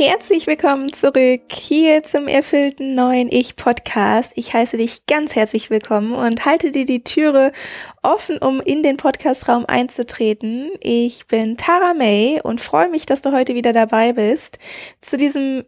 Herzlich 0.00 0.46
willkommen 0.46 0.92
zurück 0.92 1.40
hier 1.50 2.04
zum 2.04 2.28
erfüllten 2.28 2.94
neuen 2.94 3.32
Ich-Podcast. 3.32 4.32
Ich 4.36 4.54
heiße 4.54 4.76
dich 4.76 5.06
ganz 5.06 5.34
herzlich 5.34 5.70
willkommen 5.70 6.12
und 6.12 6.44
halte 6.44 6.70
dir 6.70 6.84
die 6.84 7.02
Türe 7.02 7.50
offen, 8.04 8.38
um 8.38 8.60
in 8.60 8.84
den 8.84 8.96
Podcastraum 8.96 9.64
einzutreten. 9.66 10.70
Ich 10.80 11.26
bin 11.26 11.56
Tara 11.56 11.94
May 11.94 12.40
und 12.40 12.60
freue 12.60 12.90
mich, 12.90 13.06
dass 13.06 13.22
du 13.22 13.32
heute 13.32 13.56
wieder 13.56 13.72
dabei 13.72 14.12
bist 14.12 14.60
zu 15.00 15.16
diesem 15.16 15.64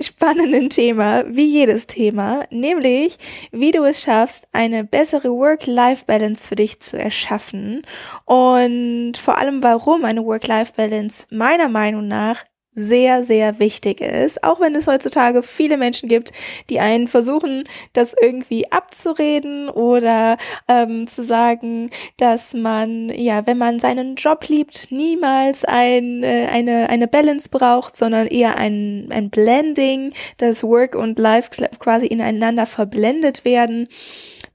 spannenden 0.00 0.70
Thema, 0.70 1.24
wie 1.26 1.46
jedes 1.46 1.88
Thema, 1.88 2.44
nämlich 2.50 3.18
wie 3.50 3.72
du 3.72 3.82
es 3.82 4.00
schaffst, 4.00 4.46
eine 4.52 4.84
bessere 4.84 5.30
Work-Life-Balance 5.30 6.46
für 6.46 6.54
dich 6.54 6.78
zu 6.78 6.96
erschaffen 6.96 7.82
und 8.26 9.14
vor 9.16 9.38
allem 9.38 9.60
warum 9.64 10.04
eine 10.04 10.24
Work-Life-Balance 10.24 11.26
meiner 11.30 11.68
Meinung 11.68 12.06
nach 12.06 12.44
sehr, 12.76 13.24
sehr 13.24 13.58
wichtig 13.58 14.02
ist, 14.02 14.44
auch 14.44 14.60
wenn 14.60 14.74
es 14.74 14.86
heutzutage 14.86 15.42
viele 15.42 15.78
Menschen 15.78 16.08
gibt, 16.08 16.30
die 16.68 16.78
einen 16.78 17.08
versuchen, 17.08 17.64
das 17.94 18.14
irgendwie 18.20 18.70
abzureden 18.70 19.70
oder 19.70 20.36
ähm, 20.68 21.06
zu 21.06 21.24
sagen, 21.24 21.90
dass 22.18 22.52
man, 22.52 23.08
ja, 23.08 23.46
wenn 23.46 23.56
man 23.56 23.80
seinen 23.80 24.14
Job 24.16 24.46
liebt, 24.48 24.92
niemals 24.92 25.64
ein, 25.64 26.22
äh, 26.22 26.48
eine, 26.52 26.90
eine 26.90 27.08
Balance 27.08 27.48
braucht, 27.48 27.96
sondern 27.96 28.26
eher 28.26 28.58
ein, 28.58 29.08
ein 29.10 29.30
Blending, 29.30 30.12
dass 30.36 30.62
Work 30.62 30.94
und 30.94 31.18
Life 31.18 31.50
quasi 31.78 32.06
ineinander 32.06 32.66
verblendet 32.66 33.46
werden. 33.46 33.88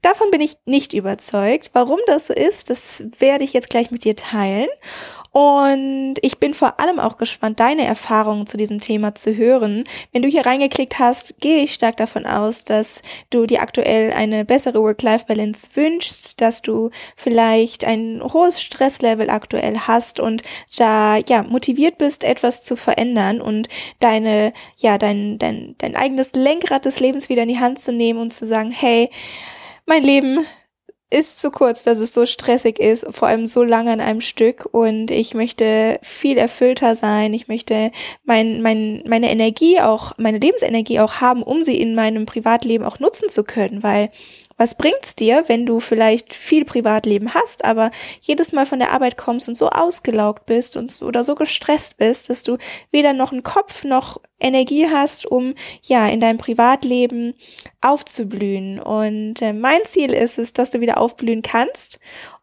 Davon 0.00 0.30
bin 0.30 0.40
ich 0.40 0.56
nicht 0.64 0.92
überzeugt. 0.92 1.70
Warum 1.72 1.98
das 2.06 2.28
so 2.28 2.34
ist, 2.34 2.70
das 2.70 3.04
werde 3.18 3.44
ich 3.44 3.52
jetzt 3.52 3.70
gleich 3.70 3.90
mit 3.90 4.04
dir 4.04 4.14
teilen. 4.14 4.68
Und 5.32 6.16
ich 6.20 6.38
bin 6.38 6.52
vor 6.52 6.78
allem 6.78 6.98
auch 6.98 7.16
gespannt, 7.16 7.58
deine 7.58 7.86
Erfahrungen 7.86 8.46
zu 8.46 8.58
diesem 8.58 8.80
Thema 8.80 9.14
zu 9.14 9.34
hören. 9.34 9.84
Wenn 10.12 10.20
du 10.20 10.28
hier 10.28 10.44
reingeklickt 10.44 10.98
hast, 10.98 11.40
gehe 11.40 11.64
ich 11.64 11.72
stark 11.72 11.96
davon 11.96 12.26
aus, 12.26 12.64
dass 12.64 13.00
du 13.30 13.46
dir 13.46 13.62
aktuell 13.62 14.12
eine 14.12 14.44
bessere 14.44 14.82
Work-Life-Balance 14.82 15.70
wünschst, 15.72 16.38
dass 16.42 16.60
du 16.60 16.90
vielleicht 17.16 17.86
ein 17.86 18.22
hohes 18.22 18.60
Stresslevel 18.60 19.30
aktuell 19.30 19.78
hast 19.78 20.20
und 20.20 20.42
da 20.76 21.16
ja 21.16 21.42
motiviert 21.44 21.96
bist, 21.96 22.24
etwas 22.24 22.60
zu 22.60 22.76
verändern 22.76 23.40
und 23.40 23.68
deine 24.00 24.52
ja 24.76 24.98
dein 24.98 25.38
dein 25.38 25.76
dein 25.78 25.96
eigenes 25.96 26.32
Lenkrad 26.34 26.84
des 26.84 27.00
Lebens 27.00 27.30
wieder 27.30 27.44
in 27.44 27.48
die 27.48 27.58
Hand 27.58 27.80
zu 27.80 27.90
nehmen 27.90 28.20
und 28.20 28.34
zu 28.34 28.44
sagen, 28.44 28.70
hey, 28.70 29.08
mein 29.86 30.02
Leben 30.02 30.46
ist 31.12 31.40
zu 31.40 31.50
kurz, 31.50 31.82
dass 31.84 31.98
es 31.98 32.14
so 32.14 32.26
stressig 32.26 32.78
ist, 32.78 33.06
vor 33.10 33.28
allem 33.28 33.46
so 33.46 33.62
lange 33.62 33.92
an 33.92 34.00
einem 34.00 34.20
Stück. 34.20 34.68
Und 34.70 35.10
ich 35.10 35.34
möchte 35.34 35.98
viel 36.02 36.38
erfüllter 36.38 36.94
sein. 36.94 37.34
Ich 37.34 37.48
möchte 37.48 37.92
mein, 38.24 38.62
mein, 38.62 39.02
meine 39.06 39.30
Energie 39.30 39.80
auch, 39.80 40.12
meine 40.18 40.38
Lebensenergie 40.38 41.00
auch 41.00 41.14
haben, 41.20 41.42
um 41.42 41.62
sie 41.62 41.80
in 41.80 41.94
meinem 41.94 42.26
Privatleben 42.26 42.84
auch 42.84 42.98
nutzen 42.98 43.28
zu 43.28 43.44
können, 43.44 43.82
weil 43.82 44.10
was 44.62 44.76
bringt's 44.76 45.16
dir, 45.16 45.42
wenn 45.48 45.66
du 45.66 45.80
vielleicht 45.80 46.34
viel 46.34 46.64
Privatleben 46.64 47.34
hast, 47.34 47.64
aber 47.64 47.90
jedes 48.20 48.52
Mal 48.52 48.64
von 48.64 48.78
der 48.78 48.92
Arbeit 48.92 49.16
kommst 49.16 49.48
und 49.48 49.58
so 49.58 49.70
ausgelaugt 49.70 50.46
bist 50.46 50.76
und 50.76 50.92
so, 50.92 51.04
oder 51.06 51.24
so 51.24 51.34
gestresst 51.34 51.96
bist, 51.96 52.30
dass 52.30 52.44
du 52.44 52.58
weder 52.92 53.12
noch 53.12 53.32
einen 53.32 53.42
Kopf 53.42 53.82
noch 53.82 54.20
Energie 54.38 54.86
hast, 54.88 55.26
um 55.26 55.54
ja 55.82 56.06
in 56.06 56.20
deinem 56.20 56.38
Privatleben 56.38 57.34
aufzublühen. 57.80 58.78
Und 58.78 59.42
äh, 59.42 59.52
mein 59.52 59.80
Ziel 59.84 60.12
ist 60.12 60.38
es, 60.38 60.52
dass 60.52 60.70
du 60.70 60.78
wieder 60.78 60.98
aufblühen 60.98 61.42
kannst. 61.42 61.98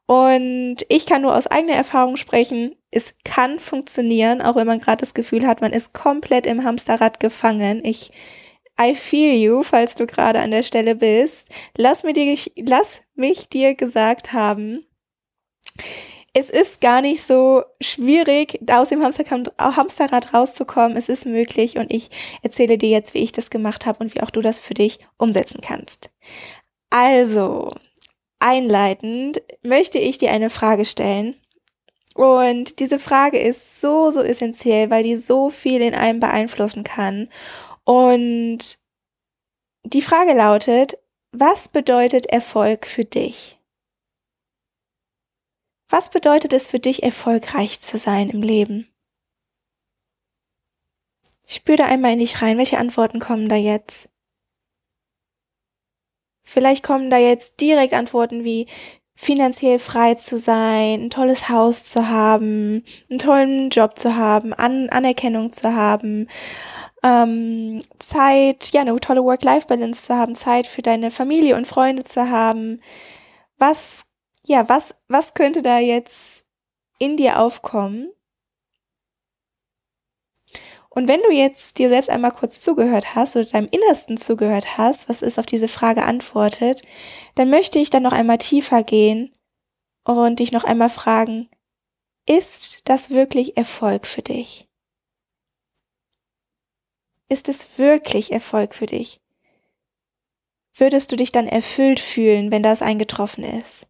Und 0.06 0.78
ich 0.90 1.06
kann 1.06 1.22
nur 1.22 1.38
aus 1.38 1.48
eigener 1.48 1.76
Erfahrung 1.76 2.18
sprechen, 2.18 2.76
es 2.92 3.16
kann 3.24 3.62
funktionieren, 3.62 4.42
auch 4.42 4.58
wenn 4.58 4.68
man 4.68 4.80
gerade 4.80 5.00
das 5.00 5.14
Gefühl 5.14 5.48
hat, 5.48 5.62
man 5.62 5.72
ist 5.72 5.94
komplett 5.94 6.46
im 6.46 6.66
Hamsterrad 6.66 7.22
gefangen. 7.22 7.80
Ich 7.86 8.12
I 8.80 8.96
feel 8.96 9.34
you, 9.36 9.64
falls 9.64 9.96
du 9.96 10.06
gerade 10.06 10.40
an 10.40 10.52
der 10.52 10.64
Stelle 10.64 10.96
bist. 10.96 11.50
Lass, 11.76 12.04
mir 12.04 12.14
dir, 12.14 12.38
lass 12.56 13.02
mich 13.16 13.50
dir 13.50 13.76
gesagt 13.76 14.32
haben, 14.32 14.86
es 16.34 16.50
ist 16.50 16.80
gar 16.80 17.02
nicht 17.02 17.24
so 17.24 17.64
schwierig, 17.82 18.60
aus 18.72 18.90
dem 18.90 19.04
Hamsterrad 19.04 20.34
rauszukommen. 20.34 20.96
Es 20.96 21.10
ist 21.10 21.26
möglich 21.26 21.78
und 21.78 21.92
ich 21.92 22.10
erzähle 22.44 22.78
dir 22.78 22.90
jetzt, 22.90 23.14
wie 23.14 23.24
ich 23.24 23.32
das 23.32 23.50
gemacht 23.50 23.86
habe 23.86 24.00
und 24.04 24.16
wie 24.16 24.22
auch 24.22 24.30
du 24.30 24.42
das 24.42 24.60
für 24.60 24.74
dich 24.74 25.00
umsetzen 25.18 25.62
kannst. 25.62 26.12
Also, 26.90 27.74
einleitend 28.40 29.42
möchte 29.64 29.98
ich 29.98 30.18
dir 30.18 30.32
eine 30.32 30.50
Frage 30.50 30.86
stellen. 30.86 31.36
Und 32.16 32.80
diese 32.80 33.00
Frage 33.00 33.40
ist 33.40 33.82
so, 33.82 34.12
so 34.12 34.22
essentiell, 34.22 34.90
weil 34.90 35.04
die 35.04 35.16
so 35.16 35.50
viel 35.50 35.82
in 35.82 35.96
einem 35.96 36.20
beeinflussen 36.20 36.84
kann. 36.84 37.30
Und 37.90 38.78
die 39.84 40.04
Frage 40.04 40.34
lautet, 40.34 41.00
was 41.32 41.70
bedeutet 41.70 42.28
Erfolg 42.28 42.86
für 42.86 43.04
dich? 43.04 43.58
Was 45.90 46.12
bedeutet 46.12 46.54
es 46.54 46.68
für 46.68 46.78
dich, 46.78 47.02
erfolgreich 47.02 47.80
zu 47.80 47.98
sein 47.98 48.30
im 48.30 48.44
Leben? 48.44 48.94
Spür 51.48 51.78
da 51.78 51.86
einmal 51.86 52.14
in 52.14 52.20
dich 52.20 52.44
rein, 52.44 52.60
welche 52.60 52.78
Antworten 52.78 53.20
kommen 53.20 53.50
da 53.50 53.56
jetzt? 53.56 54.08
Vielleicht 56.44 56.84
kommen 56.84 57.10
da 57.10 57.18
jetzt 57.18 57.60
direkt 57.60 57.96
Antworten 57.96 58.44
wie 58.44 58.68
finanziell 59.16 59.80
frei 59.80 60.14
zu 60.14 60.38
sein, 60.38 61.06
ein 61.06 61.10
tolles 61.10 61.50
Haus 61.50 61.86
zu 61.86 62.08
haben, 62.08 62.84
einen 63.10 63.20
tollen 63.20 63.70
Job 63.72 63.98
zu 63.98 64.16
haben, 64.16 64.54
An 64.54 64.90
Anerkennung 64.90 65.52
zu 65.52 65.74
haben, 65.74 66.28
ähm, 67.04 67.82
Zeit, 68.00 68.72
ja, 68.74 68.82
eine 68.82 69.00
tolle 69.00 69.24
Work-Life-Balance 69.24 70.08
zu 70.08 70.16
haben, 70.16 70.36
Zeit 70.36 70.68
für 70.68 70.82
deine 70.82 71.12
Familie 71.12 71.56
und 71.56 71.68
Freunde 71.68 72.04
zu 72.04 72.30
haben. 72.30 72.82
Was, 73.58 74.06
ja, 74.46 74.68
was, 74.70 74.96
was 75.08 75.34
könnte 75.34 75.62
da 75.62 75.80
jetzt 75.80 76.46
in 77.00 77.18
dir 77.18 77.40
aufkommen? 77.40 78.12
Und 80.90 81.08
wenn 81.08 81.22
du 81.22 81.32
jetzt 81.32 81.78
dir 81.78 81.88
selbst 81.90 82.10
einmal 82.10 82.32
kurz 82.32 82.62
zugehört 82.62 83.16
hast 83.16 83.36
oder 83.36 83.46
deinem 83.46 83.68
Innersten 83.72 84.18
zugehört 84.18 84.78
hast, 84.78 85.08
was 85.08 85.22
ist 85.22 85.40
auf 85.40 85.46
diese 85.46 85.68
Frage 85.68 86.04
antwortet, 86.04 86.82
dann 87.36 87.50
möchte 87.50 87.80
ich 87.80 87.90
dann 87.90 88.04
noch 88.04 88.12
einmal 88.12 88.40
tiefer 88.40 88.84
gehen 88.84 89.32
und 90.04 90.40
dich 90.40 90.52
noch 90.52 90.64
einmal 90.64 90.90
fragen, 90.90 91.50
ist 92.28 92.82
das 92.86 93.12
wirklich 93.12 93.58
Erfolg 93.58 94.08
für 94.08 94.22
dich? 94.22 94.69
Ist 97.30 97.48
es 97.48 97.78
wirklich 97.78 98.32
Erfolg 98.32 98.74
für 98.74 98.88
dich? 98.88 99.22
Würdest 100.74 101.12
du 101.12 101.16
dich 101.16 101.32
dann 101.32 101.48
erfüllt 101.48 102.00
fühlen, 102.00 102.52
wenn 102.52 102.64
das 102.64 102.82
eingetroffen 102.82 103.44
ist? 103.44 103.86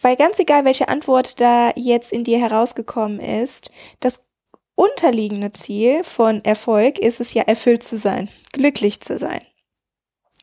Weil 0.00 0.16
ganz 0.16 0.38
egal, 0.38 0.64
welche 0.64 0.88
Antwort 0.88 1.40
da 1.40 1.72
jetzt 1.76 2.12
in 2.12 2.24
dir 2.24 2.38
herausgekommen 2.38 3.20
ist, 3.20 3.70
das 4.00 4.26
unterliegende 4.74 5.52
Ziel 5.52 6.02
von 6.02 6.44
Erfolg 6.44 6.98
ist 6.98 7.20
es 7.20 7.34
ja, 7.34 7.44
erfüllt 7.44 7.84
zu 7.84 7.96
sein, 7.96 8.28
glücklich 8.52 9.00
zu 9.00 9.18
sein. 9.18 9.42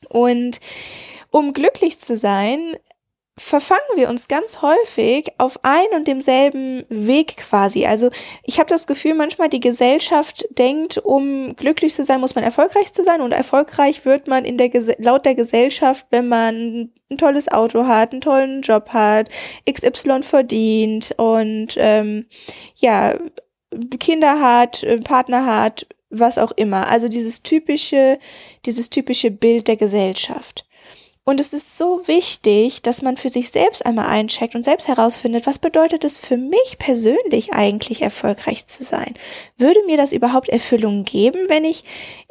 Und 0.08 0.62
um 1.30 1.54
glücklich 1.54 2.00
zu 2.00 2.16
sein, 2.16 2.76
verfangen 3.40 3.82
wir 3.96 4.10
uns 4.10 4.28
ganz 4.28 4.62
häufig 4.62 5.32
auf 5.38 5.60
ein 5.64 5.88
und 5.96 6.08
demselben 6.08 6.84
Weg 6.90 7.38
quasi. 7.38 7.86
Also 7.86 8.10
ich 8.44 8.60
habe 8.60 8.70
das 8.70 8.86
Gefühl, 8.86 9.14
manchmal 9.14 9.50
die 9.50 9.60
Gesellschaft 9.60 10.46
denkt, 10.58 10.98
um 10.98 11.56
glücklich 11.56 11.94
zu 11.94 12.04
sein, 12.04 12.20
muss 12.20 12.36
man 12.36 12.44
erfolgreich 12.44 12.94
zu 12.94 13.04
sein 13.04 13.22
und 13.22 13.32
erfolgreich 13.32 14.06
wird 14.06 14.28
man 14.28 14.46
in 14.46 14.58
der 14.58 14.70
laut 14.98 15.26
der 15.26 15.36
Gesellschaft, 15.36 16.06
wenn 16.12 16.28
man 16.28 16.92
ein 17.10 17.18
tolles 17.18 17.48
Auto 17.48 17.88
hat, 17.88 18.12
einen 18.12 18.22
tollen 18.22 18.62
Job 18.62 18.90
hat, 18.90 19.30
XY 19.70 20.24
verdient 20.24 21.14
und 21.18 21.76
ähm, 21.78 22.26
ja 22.76 23.16
Kinder 24.00 24.42
hat, 24.42 24.86
Partner 25.04 25.46
hat, 25.46 25.88
was 26.10 26.38
auch 26.38 26.52
immer. 26.52 26.90
Also 26.90 27.08
dieses 27.08 27.44
typische, 27.44 28.20
dieses 28.66 28.90
typische 28.90 29.32
Bild 29.32 29.68
der 29.68 29.78
Gesellschaft. 29.78 30.66
Und 31.26 31.40
es 31.40 31.54
ist 31.54 31.78
so 31.78 32.02
wichtig, 32.08 32.82
dass 32.82 33.04
man 33.04 33.16
für 33.16 33.30
sich 33.30 33.52
selbst 33.52 33.86
einmal 33.86 34.08
eincheckt 34.08 34.56
und 34.56 34.66
selbst 34.66 34.88
herausfindet, 34.88 35.46
was 35.46 35.60
bedeutet 35.60 36.04
es 36.04 36.18
für 36.18 36.38
mich 36.38 36.78
persönlich 36.80 37.54
eigentlich 37.54 38.02
erfolgreich 38.02 38.66
zu 38.66 38.84
sein? 38.84 39.14
Würde 39.58 39.80
mir 39.86 39.96
das 39.96 40.12
überhaupt 40.12 40.50
Erfüllung 40.50 41.04
geben, 41.04 41.40
wenn 41.48 41.66
ich 41.66 41.84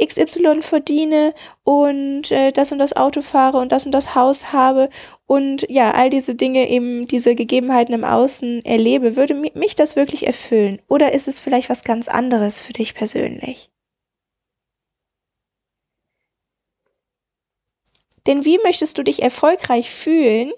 XY 0.05 0.62
verdiene 0.62 1.32
und 1.62 2.32
äh, 2.32 2.50
das 2.50 2.73
und 2.73 2.79
das 2.79 2.96
Auto 2.96 3.23
fahre 3.23 3.58
und 3.58 3.70
das 3.70 3.87
und 3.87 3.93
das 3.93 4.17
Haus 4.17 4.52
habe 4.52 4.88
und 5.29 5.67
ja, 5.69 5.93
all 5.93 6.11
diese 6.11 6.35
Dinge 6.35 6.69
eben, 6.69 7.06
diese 7.06 7.37
Gegebenheiten 7.37 7.94
im 7.94 8.05
Außen 8.05 8.64
erlebe? 8.64 9.14
Würde 9.14 9.35
mich 9.35 9.76
das 9.76 9.94
wirklich 9.94 10.26
erfüllen? 10.26 10.81
Oder 10.88 11.12
ist 11.12 11.29
es 11.29 11.38
vielleicht 11.38 11.70
was 11.70 11.85
ganz 11.85 12.08
anderes 12.08 12.61
für 12.62 12.73
dich 12.73 12.94
persönlich? 12.94 13.70
Denn 18.28 18.44
wie 18.44 18.58
möchtest 18.62 18.98
du 18.98 19.02
dich 19.02 19.22
erfolgreich 19.22 19.90
fühlen, 19.90 20.52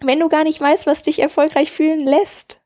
wenn 0.00 0.20
du 0.20 0.28
gar 0.28 0.44
nicht 0.44 0.60
weißt, 0.60 0.86
was 0.86 1.02
dich 1.02 1.18
erfolgreich 1.18 1.70
fühlen 1.70 2.00
lässt? 2.00 2.62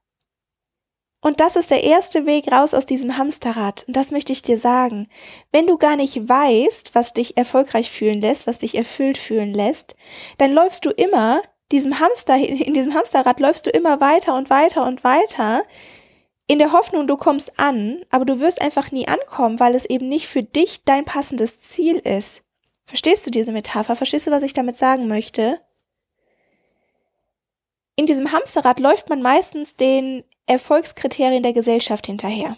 Und 1.20 1.40
das 1.40 1.56
ist 1.56 1.70
der 1.70 1.82
erste 1.82 2.26
Weg 2.26 2.52
raus 2.52 2.75
aus 2.75 2.87
diesem 2.87 3.17
Hamsterrad. 3.17 3.85
Und 3.88 3.96
das 3.96 4.12
möchte 4.12 4.32
ich 4.32 4.43
dir 4.43 4.56
sagen. 4.56 5.08
Wenn 5.50 5.67
du 5.67 5.79
gar 5.79 5.96
nicht 5.96 6.29
weißt, 6.29 6.94
was 6.94 7.12
dich 7.12 7.37
erfolgreich 7.37 7.90
fühlen 7.90 8.20
lässt, 8.20 8.46
was 8.46 8.58
dich 8.58 8.76
erfüllt 8.76 9.19
fühlen 9.19 9.52
lässt, 9.52 9.96
dann 10.37 10.52
läufst 10.52 10.85
du 10.85 10.90
immer 10.90 11.40
diesem 11.73 11.99
Hamster, 11.99 12.37
in 12.37 12.75
diesem 12.75 12.94
Hamsterrad 12.94 13.40
läufst 13.40 13.67
du 13.67 13.70
immer 13.70 14.00
weiter 14.00 14.37
und 14.37 14.50
weiter 14.50 14.87
und 14.87 15.02
weiter, 15.02 15.64
in 16.46 16.58
der 16.58 16.73
Hoffnung, 16.73 17.06
du 17.06 17.17
kommst 17.17 17.58
an, 17.58 18.05
aber 18.11 18.25
du 18.25 18.40
wirst 18.40 18.62
einfach 18.62 18.90
nie 18.90 19.06
ankommen, 19.06 19.61
weil 19.61 19.75
es 19.75 19.85
eben 19.85 20.08
nicht 20.08 20.29
für 20.29 20.43
dich 20.43 20.85
dein 20.85 21.05
passendes 21.05 21.61
Ziel 21.61 21.96
ist. 21.96 22.43
Verstehst 22.88 23.26
du 23.26 23.31
diese 23.31 23.52
Metapher? 23.52 23.96
Verstehst 23.96 24.26
du, 24.26 24.31
was 24.31 24.43
ich 24.43 24.55
damit 24.55 24.79
sagen 24.79 25.08
möchte? 25.08 25.61
In 27.96 28.06
diesem 28.06 28.32
Hamsterrad 28.32 28.81
läuft 28.81 29.11
man 29.11 29.20
meistens 29.20 29.76
den 29.76 30.25
Erfolgskriterien 30.46 31.43
der 31.43 31.52
Gesellschaft 31.52 32.06
hinterher. 32.06 32.56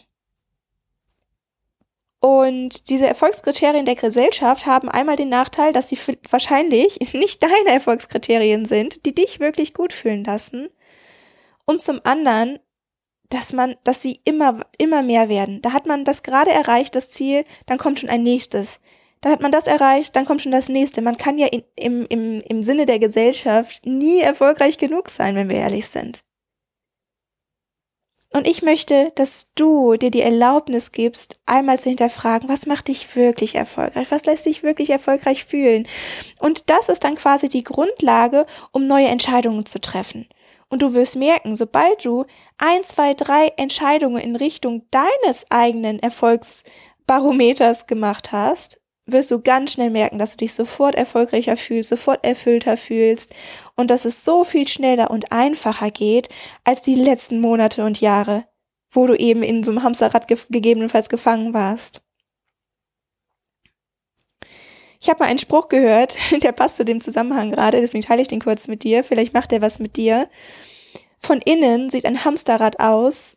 Und 2.21 2.91
diese 2.91 3.09
Erfolgskriterien 3.09 3.87
der 3.87 3.97
Gesellschaft 3.97 4.67
haben 4.67 4.89
einmal 4.89 5.17
den 5.17 5.31
Nachteil, 5.31 5.73
dass 5.73 5.89
sie 5.89 5.99
wahrscheinlich 6.29 7.01
nicht 7.13 7.43
deine 7.43 7.73
Erfolgskriterien 7.73 8.67
sind, 8.67 9.05
die 9.07 9.15
dich 9.17 9.41
wirklich 9.41 9.75
gut 9.75 9.93
fühlen 9.93 10.23
lassen. 10.23 10.69
Und 11.65 11.81
zum 11.81 12.01
anderen 12.05 12.61
dass 13.31 13.53
man, 13.53 13.77
dass 13.85 14.03
sie 14.03 14.21
immer, 14.25 14.67
immer 14.77 15.03
mehr 15.03 15.29
werden. 15.29 15.63
Da 15.63 15.73
hat 15.73 15.87
man 15.87 16.05
das 16.05 16.25
gerade 16.25 16.51
erreicht, 16.51 16.97
das 16.97 17.11
Ziel, 17.11 17.45
dann 17.67 17.79
kommt 17.79 18.01
schon 18.01 18.11
ein 18.11 18.25
nächstes. 18.25 18.81
Dann 19.21 19.33
hat 19.33 19.43
man 19.43 19.53
das 19.53 19.67
erreicht, 19.67 20.17
dann 20.17 20.25
kommt 20.25 20.43
schon 20.43 20.53
das 20.53 20.69
nächste. 20.69 21.03
Man 21.03 21.19
kann 21.19 21.39
ja 21.39 21.47
in, 21.47 21.63
im, 21.77 22.07
im, 22.07 22.41
im 22.41 22.63
Sinne 22.63 22.87
der 22.87 22.99
Gesellschaft 22.99 23.85
nie 23.85 24.21
erfolgreich 24.21 24.79
genug 24.79 25.11
sein, 25.11 25.35
wenn 25.35 25.51
wir 25.51 25.57
ehrlich 25.57 25.89
sind. 25.89 26.23
Und 28.33 28.47
ich 28.47 28.63
möchte, 28.63 29.11
dass 29.17 29.51
du 29.57 29.97
dir 29.97 30.13
die 30.13 30.21
Erlaubnis 30.21 30.93
gibst, 30.93 31.41
einmal 31.47 31.81
zu 31.81 31.89
hinterfragen, 31.89 32.49
was 32.49 32.65
macht 32.65 32.87
dich 32.87 33.17
wirklich 33.17 33.57
erfolgreich? 33.57 34.07
Was 34.11 34.25
lässt 34.25 34.47
dich 34.47 34.63
wirklich 34.63 34.91
erfolgreich 34.91 35.45
fühlen? 35.45 35.89
Und 36.39 36.71
das 36.71 36.89
ist 36.89 37.03
dann 37.03 37.17
quasi 37.17 37.49
die 37.49 37.65
Grundlage, 37.65 38.47
um 38.71 38.87
neue 38.87 39.09
Entscheidungen 39.09 39.67
zu 39.67 39.81
treffen. 39.81 40.29
Und 40.69 40.83
du 40.83 40.95
wirst 40.95 41.17
merken, 41.17 41.57
sobald 41.57 42.05
du 42.05 42.25
ein, 42.57 42.85
zwei, 42.85 43.15
drei 43.15 43.49
Entscheidungen 43.57 44.23
in 44.23 44.37
Richtung 44.37 44.87
deines 44.93 45.51
eigenen 45.51 45.99
Erfolgsbarometers 45.99 47.89
gemacht 47.89 48.31
hast, 48.31 48.80
wirst 49.13 49.31
du 49.31 49.41
ganz 49.41 49.73
schnell 49.73 49.91
merken, 49.91 50.19
dass 50.19 50.33
du 50.33 50.37
dich 50.39 50.55
sofort 50.55 50.95
erfolgreicher 50.95 51.57
fühlst, 51.57 51.91
sofort 51.91 52.25
erfüllter 52.25 52.77
fühlst 52.77 53.35
und 53.77 53.91
dass 53.91 54.05
es 54.05 54.25
so 54.25 54.45
viel 54.45 54.67
schneller 54.69 55.11
und 55.11 55.33
einfacher 55.33 55.91
geht 55.91 56.29
als 56.65 56.83
die 56.83 56.95
letzten 56.95 57.41
Monate 57.41 57.85
und 57.85 58.01
Jahre, 58.01 58.45
wo 58.91 59.07
du 59.07 59.15
eben 59.15 59.43
in 59.43 59.63
so 59.65 59.71
einem 59.71 59.83
Hamsterrad 59.83 60.29
ge 60.29 60.39
gegebenenfalls 60.51 61.09
gefangen 61.09 61.55
warst. 61.55 62.03
Ich 65.03 65.09
habe 65.09 65.21
mal 65.21 65.31
einen 65.31 65.39
Spruch 65.39 65.69
gehört, 65.69 66.19
der 66.43 66.53
passt 66.53 66.77
zu 66.77 66.85
dem 66.85 67.01
Zusammenhang 67.01 67.51
gerade, 67.51 67.81
deswegen 67.81 68.05
teile 68.05 68.23
ich 68.23 68.29
den 68.29 68.41
kurz 68.41 68.69
mit 68.69 68.85
dir. 68.85 69.03
Vielleicht 69.03 69.33
macht 69.33 69.53
er 69.53 69.63
was 69.63 69.79
mit 69.79 69.97
dir. 69.97 70.29
Von 71.19 71.41
innen 71.41 71.91
sieht 71.91 72.07
ein 72.07 72.25
Hamsterrad 72.25 72.81
aus 72.81 73.37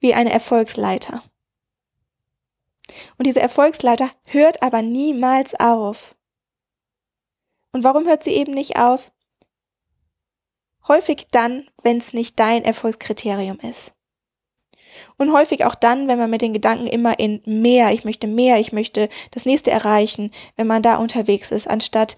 wie 0.00 0.14
eine 0.14 0.32
Erfolgsleiter. 0.32 1.22
Und 3.18 3.26
diese 3.26 3.40
Erfolgsleiter 3.40 4.10
hört 4.28 4.62
aber 4.62 4.82
niemals 4.82 5.58
auf. 5.58 6.14
Und 7.72 7.84
warum 7.84 8.06
hört 8.06 8.24
sie 8.24 8.32
eben 8.32 8.52
nicht 8.52 8.78
auf? 8.78 9.12
Häufig 10.88 11.26
dann, 11.30 11.68
wenn 11.82 11.98
es 11.98 12.12
nicht 12.12 12.38
dein 12.38 12.64
Erfolgskriterium 12.64 13.58
ist. 13.58 13.92
Und 15.16 15.32
häufig 15.32 15.64
auch 15.64 15.74
dann, 15.74 16.08
wenn 16.08 16.18
man 16.18 16.30
mit 16.30 16.42
den 16.42 16.52
Gedanken 16.52 16.86
immer 16.86 17.18
in 17.18 17.42
mehr, 17.44 17.92
ich 17.92 18.04
möchte 18.04 18.26
mehr, 18.26 18.58
ich 18.58 18.72
möchte 18.72 19.08
das 19.32 19.44
nächste 19.44 19.70
erreichen, 19.70 20.30
wenn 20.56 20.66
man 20.66 20.82
da 20.82 20.96
unterwegs 20.96 21.50
ist, 21.50 21.68
anstatt 21.68 22.16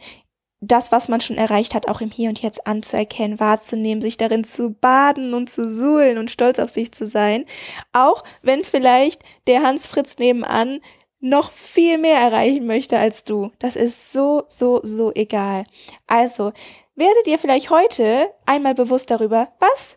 das, 0.60 0.90
was 0.90 1.08
man 1.08 1.20
schon 1.20 1.36
erreicht 1.36 1.74
hat, 1.74 1.88
auch 1.88 2.00
im 2.00 2.10
Hier 2.10 2.28
und 2.28 2.42
Jetzt 2.42 2.66
anzuerkennen, 2.66 3.38
wahrzunehmen, 3.38 4.02
sich 4.02 4.16
darin 4.16 4.44
zu 4.44 4.70
baden 4.70 5.34
und 5.34 5.48
zu 5.48 5.68
suhlen 5.68 6.18
und 6.18 6.30
stolz 6.30 6.58
auf 6.58 6.70
sich 6.70 6.92
zu 6.92 7.06
sein. 7.06 7.44
Auch 7.92 8.24
wenn 8.42 8.64
vielleicht 8.64 9.22
der 9.46 9.62
Hans 9.62 9.86
Fritz 9.86 10.18
nebenan 10.18 10.80
noch 11.20 11.52
viel 11.52 11.98
mehr 11.98 12.18
erreichen 12.18 12.66
möchte 12.66 12.98
als 12.98 13.24
du. 13.24 13.50
Das 13.58 13.76
ist 13.76 14.12
so, 14.12 14.44
so, 14.48 14.80
so 14.82 15.12
egal. 15.14 15.64
Also, 16.06 16.52
werde 16.94 17.22
dir 17.26 17.38
vielleicht 17.38 17.70
heute 17.70 18.30
einmal 18.46 18.74
bewusst 18.74 19.10
darüber, 19.10 19.48
was 19.60 19.96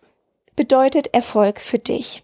bedeutet 0.55 1.13
Erfolg 1.13 1.59
für 1.59 1.79
dich. 1.79 2.23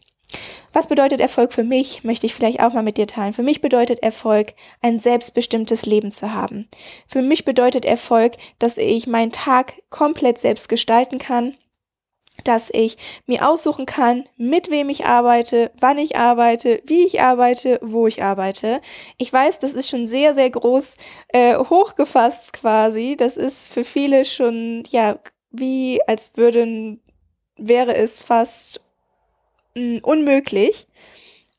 Was 0.74 0.88
bedeutet 0.88 1.21
Erfolg 1.21 1.53
für 1.53 1.63
mich, 1.63 2.03
möchte 2.03 2.25
ich 2.25 2.35
vielleicht 2.35 2.62
auch 2.62 2.74
mal 2.74 2.83
mit 2.83 2.97
dir 2.97 3.07
teilen. 3.07 3.33
Für 3.33 3.44
mich 3.44 3.62
bedeutet 3.62 4.03
Erfolg, 4.03 4.53
ein 4.81 5.00
selbstbestimmtes 5.00 5.85
Leben 5.85 6.12
zu 6.12 6.33
haben. 6.33 6.68
Für 7.07 7.21
mich 7.21 7.45
bedeutet 7.45 7.85
Erfolg, 7.85 8.33
dass 8.59 8.77
ich 8.77 9.07
meinen 9.07 9.31
Tag 9.31 9.81
komplett 9.89 10.38
selbst 10.38 10.69
gestalten 10.69 11.18
kann, 11.18 11.56
dass 12.44 12.69
ich 12.71 12.97
mir 13.25 13.47
aussuchen 13.47 13.85
kann, 13.85 14.25
mit 14.38 14.69
wem 14.69 14.89
ich 14.89 15.06
arbeite, 15.06 15.71
wann 15.79 15.97
ich 15.97 16.15
arbeite, 16.15 16.81
wie 16.85 17.06
ich 17.06 17.21
arbeite, 17.21 17.79
wo 17.81 18.07
ich 18.07 18.21
arbeite. 18.21 18.81
Ich 19.18 19.31
weiß, 19.31 19.59
das 19.59 19.74
ist 19.74 19.89
schon 19.89 20.06
sehr, 20.06 20.33
sehr 20.33 20.50
groß 20.50 20.97
äh, 21.29 21.57
hochgefasst 21.57 22.53
quasi. 22.53 23.15
Das 23.18 23.38
ist 23.38 23.69
für 23.69 23.83
viele 23.83 24.25
schon, 24.25 24.83
ja, 24.89 25.18
wie 25.51 26.00
als 26.07 26.31
würden, 26.35 27.01
wäre 27.57 27.95
es 27.95 28.21
fast 28.21 28.81
mh, 29.77 30.00
unmöglich. 30.03 30.88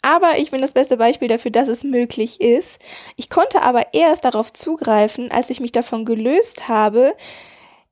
Aber 0.02 0.38
ich 0.38 0.50
bin 0.50 0.60
das 0.60 0.72
beste 0.72 0.96
Beispiel 0.96 1.28
dafür, 1.28 1.50
dass 1.50 1.68
es 1.68 1.84
möglich 1.84 2.40
ist. 2.40 2.80
Ich 3.16 3.30
konnte 3.30 3.62
aber 3.62 3.94
erst 3.94 4.24
darauf 4.24 4.52
zugreifen, 4.52 5.30
als 5.30 5.50
ich 5.50 5.60
mich 5.60 5.72
davon 5.72 6.04
gelöst 6.04 6.68
habe, 6.68 7.14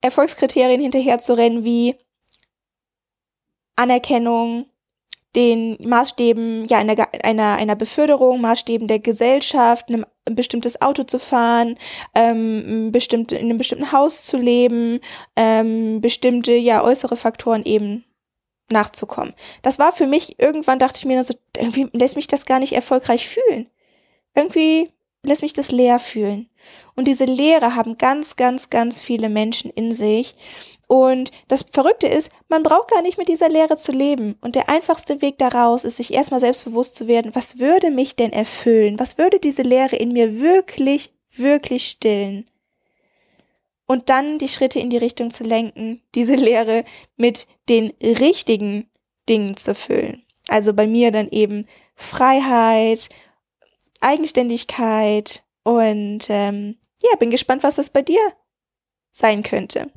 Erfolgskriterien 0.03 0.81
hinterherzurennen 0.81 1.65
wie 1.65 1.97
Anerkennung, 3.77 4.67
den 5.37 5.77
Maßstäben 5.87 6.65
ja 6.67 6.79
einer, 6.79 6.95
einer, 7.23 7.57
einer 7.57 7.77
Beförderung, 7.77 8.41
Maßstäben 8.41 8.89
der 8.89 9.01
Gesellschaft, 9.01 9.89
einem, 9.89 10.07
ein 10.25 10.35
bestimmtes 10.35 10.81
Auto 10.81 11.05
zu 11.05 11.19
fahren, 11.19 11.77
ähm, 12.15 12.91
bestimmte, 12.91 13.37
in 13.37 13.47
einem 13.47 13.59
bestimmten 13.59 13.93
Haus 13.93 14.25
zu 14.25 14.39
leben, 14.39 15.01
ähm, 15.37 16.01
bestimmte 16.01 16.55
ja 16.55 16.83
äußere 16.83 17.17
Faktoren 17.17 17.65
eben 17.65 18.06
nachzukommen. 18.71 19.35
Das 19.63 19.79
war 19.79 19.93
für 19.93 20.07
mich, 20.07 20.39
irgendwann 20.39 20.79
dachte 20.79 20.99
ich 20.99 21.05
mir 21.05 21.23
so, 21.25 21.35
irgendwie 21.57 21.89
lässt 21.93 22.17
mich 22.17 22.27
das 22.27 22.47
gar 22.47 22.59
nicht 22.59 22.73
erfolgreich 22.73 23.29
fühlen. 23.29 23.69
Irgendwie 24.35 24.91
lässt 25.23 25.43
mich 25.43 25.53
das 25.53 25.71
leer 25.71 25.99
fühlen. 25.99 26.49
Und 26.95 27.07
diese 27.07 27.25
Leere 27.25 27.75
haben 27.75 27.99
ganz, 27.99 28.37
ganz, 28.37 28.71
ganz 28.71 29.01
viele 29.01 29.29
Menschen 29.29 29.71
in 29.71 29.93
sich. 29.93 30.37
Und 30.89 31.33
das 31.49 31.65
Verrückte 31.73 32.07
ist, 32.07 32.31
man 32.49 32.63
braucht 32.63 32.91
gar 32.91 33.03
nicht 33.03 33.19
mit 33.19 33.29
dieser 33.29 33.49
Leere 33.49 33.77
zu 33.77 33.93
leben. 33.93 34.37
Und 34.41 34.55
der 34.55 34.69
einfachste 34.69 35.21
Weg 35.23 35.39
daraus 35.39 35.85
ist, 35.85 35.97
sich 35.97 36.13
erstmal 36.13 36.41
selbstbewusst 36.41 36.95
zu 36.95 37.07
werden, 37.07 37.35
was 37.35 37.59
würde 37.59 37.91
mich 37.91 38.17
denn 38.17 38.33
erfüllen? 38.33 38.99
Was 38.99 39.19
würde 39.19 39.41
diese 39.41 39.63
Leere 39.63 39.97
in 39.97 40.13
mir 40.13 40.41
wirklich, 40.41 41.13
wirklich 41.29 41.89
stillen? 41.89 42.49
und 43.87 44.09
dann 44.09 44.39
die 44.39 44.49
Schritte 44.49 44.81
in 44.81 44.91
die 44.91 44.97
Richtung 44.97 45.31
zu 45.31 45.45
lenken, 45.45 46.03
diese 46.15 46.35
Lehre 46.35 46.85
mit 47.17 47.47
den 47.69 47.93
richtigen 48.01 48.89
Dingen 49.29 49.57
zu 49.57 49.75
füllen. 49.75 50.25
Also 50.49 50.73
bei 50.73 50.87
mir 50.87 51.11
dann 51.11 51.29
eben 51.29 51.67
Freiheit, 51.95 53.09
Eigenständigkeit 54.01 55.45
und 55.65 56.27
ähm, 56.29 56.77
ja, 57.03 57.17
bin 57.19 57.31
gespannt, 57.31 57.63
was 57.63 57.77
das 57.77 57.91
bei 57.91 58.03
dir 58.03 58.21
sein 59.11 59.43
könnte. 59.43 59.91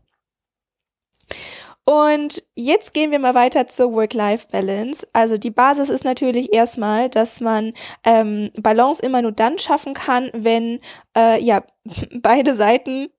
Und 1.85 2.43
jetzt 2.53 2.93
gehen 2.93 3.09
wir 3.09 3.17
mal 3.17 3.33
weiter 3.33 3.67
zur 3.67 3.91
Work-Life-Balance. 3.93 5.07
Also 5.11 5.39
die 5.39 5.49
Basis 5.49 5.89
ist 5.89 6.03
natürlich 6.03 6.53
erstmal, 6.53 7.09
dass 7.09 7.41
man 7.41 7.73
ähm, 8.03 8.51
Balance 8.61 9.01
immer 9.01 9.23
nur 9.23 9.31
dann 9.31 9.57
schaffen 9.57 9.95
kann, 9.95 10.29
wenn 10.33 10.81
äh, 11.17 11.43
ja 11.43 11.63
beide 12.21 12.53
Seiten 12.53 13.09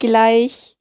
gleich 0.00 0.77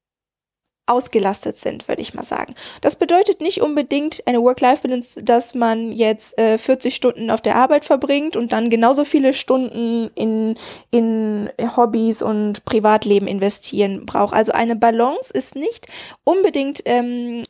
ausgelastet 0.88 1.58
sind, 1.58 1.88
würde 1.88 2.02
ich 2.02 2.14
mal 2.14 2.24
sagen. 2.24 2.54
Das 2.82 2.96
bedeutet 2.96 3.42
nicht 3.42 3.62
unbedingt 3.62 4.24
eine 4.26 4.42
Work-Life-Balance, 4.42 5.22
dass 5.24 5.54
man 5.54 5.92
jetzt 5.92 6.38
äh, 6.40 6.58
40 6.58 6.96
Stunden 6.96 7.30
auf 7.30 7.42
der 7.42 7.56
Arbeit 7.56 7.86
verbringt 7.86 8.36
und 8.36 8.52
dann 8.52 8.70
genauso 8.70 9.06
viele 9.06 9.34
Stunden 9.34 10.10
in, 10.16 10.56
in 10.92 11.50
Hobbys 11.76 12.22
und 12.22 12.66
Privatleben 12.66 13.28
investieren 13.28 14.06
braucht. 14.06 14.34
Also 14.34 14.52
eine 14.52 14.76
Balance 14.76 15.32
ist 15.34 15.56
nicht 15.56 15.88
unbedingt 16.24 16.82
ähm, 16.86 17.44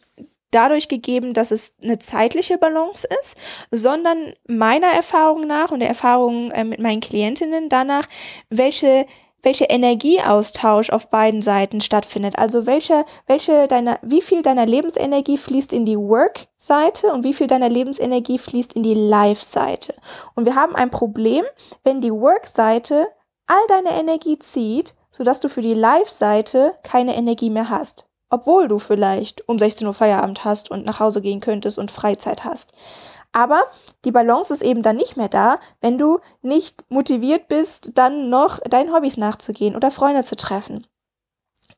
dadurch 0.52 0.88
gegeben, 0.88 1.34
dass 1.34 1.52
es 1.52 1.74
eine 1.82 2.00
zeitliche 2.00 2.58
Balance 2.58 3.08
ist, 3.22 3.36
sondern 3.72 4.34
meiner 4.48 4.88
Erfahrung 4.88 5.46
nach 5.46 5.72
und 5.72 5.80
der 5.80 5.90
Erfahrung 5.90 6.52
äh, 6.52 6.64
mit 6.64 6.80
meinen 6.80 7.02
Klientinnen 7.02 7.70
danach, 7.70 8.08
welche 8.50 9.06
welcher 9.44 9.70
Energieaustausch 9.70 10.90
auf 10.90 11.10
beiden 11.10 11.42
Seiten 11.42 11.82
stattfindet. 11.82 12.38
Also 12.38 12.66
welche, 12.66 13.06
welche 13.28 13.68
deiner, 13.68 14.00
wie 14.02 14.22
viel 14.22 14.42
deiner 14.42 14.66
Lebensenergie 14.66 15.38
fließt 15.38 15.74
in 15.74 15.86
die 15.86 15.98
Work-Seite 15.98 17.14
und 17.14 17.24
wie 17.24 17.34
viel 17.34 17.48
deiner 17.48 17.70
Lebensenergie 17.70 18.40
fließt 18.40 18.74
in 18.74 18.84
die 18.84 18.96
Life-Seite. 18.96 19.94
Und 20.36 20.46
wir 20.46 20.56
haben 20.56 20.76
ein 20.76 20.90
Problem, 20.90 21.46
wenn 21.84 22.02
die 22.02 22.12
Work-Seite 22.12 23.08
all 23.48 23.68
deine 23.68 24.00
Energie 24.00 24.40
zieht, 24.40 24.94
sodass 25.12 25.40
du 25.40 25.50
für 25.50 25.62
die 25.62 25.74
Live-Seite 25.74 26.74
keine 26.84 27.16
Energie 27.16 27.50
mehr 27.50 27.70
hast. 27.70 28.06
Obwohl 28.30 28.68
du 28.68 28.78
vielleicht 28.78 29.48
um 29.48 29.58
16 29.58 29.88
Uhr 29.88 29.94
Feierabend 29.94 30.44
hast 30.44 30.70
und 30.70 30.86
nach 30.86 31.00
Hause 31.00 31.22
gehen 31.22 31.40
könntest 31.40 31.78
und 31.78 31.92
Freizeit 31.92 32.44
hast. 32.44 32.74
Aber 33.32 33.62
die 34.06 34.12
Balance 34.12 34.54
ist 34.54 34.62
eben 34.62 34.82
dann 34.82 34.96
nicht 34.96 35.18
mehr 35.18 35.30
da, 35.30 35.60
wenn 35.82 35.98
du 35.98 36.20
nicht 36.42 36.84
motiviert 36.90 37.48
bist, 37.48 37.98
dann 37.98 38.30
noch 38.30 38.60
deinen 38.62 38.94
Hobbys 38.94 39.18
nachzugehen 39.18 39.76
oder 39.76 39.92
Freunde 39.92 40.24
zu 40.24 40.36
treffen. 40.36 40.88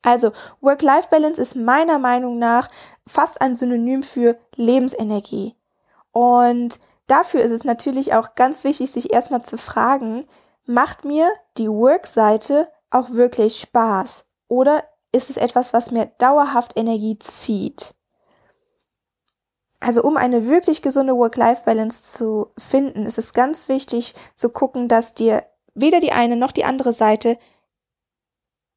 Also 0.02 0.32
Work-Life-Balance 0.60 1.40
ist 1.40 1.56
meiner 1.56 1.98
Meinung 1.98 2.38
nach 2.38 2.68
fast 3.06 3.42
ein 3.42 3.54
Synonym 3.54 4.02
für 4.02 4.38
Lebensenergie. 4.56 5.54
Und 6.12 6.80
dafür 7.06 7.42
ist 7.42 7.50
es 7.50 7.64
natürlich 7.64 8.14
auch 8.14 8.34
ganz 8.34 8.64
wichtig, 8.64 8.90
sich 8.90 9.12
erstmal 9.12 9.42
zu 9.42 9.58
fragen, 9.58 10.26
macht 10.64 11.04
mir 11.04 11.28
die 11.58 11.68
Work-Seite 11.68 12.68
auch 12.90 13.10
wirklich 13.10 13.60
Spaß? 13.60 14.24
Oder 14.48 14.84
ist 15.12 15.30
es 15.30 15.36
etwas, 15.36 15.72
was 15.72 15.90
mir 15.90 16.06
dauerhaft 16.18 16.78
Energie 16.78 17.18
zieht? 17.18 17.94
Also 19.80 20.02
um 20.02 20.16
eine 20.16 20.46
wirklich 20.46 20.82
gesunde 20.82 21.16
Work-Life-Balance 21.16 22.02
zu 22.02 22.48
finden, 22.58 23.06
ist 23.06 23.16
es 23.18 23.32
ganz 23.32 23.68
wichtig 23.68 24.14
zu 24.36 24.50
gucken, 24.50 24.88
dass 24.88 25.14
dir 25.14 25.44
weder 25.74 26.00
die 26.00 26.12
eine 26.12 26.36
noch 26.36 26.52
die 26.52 26.64
andere 26.64 26.92
Seite 26.92 27.38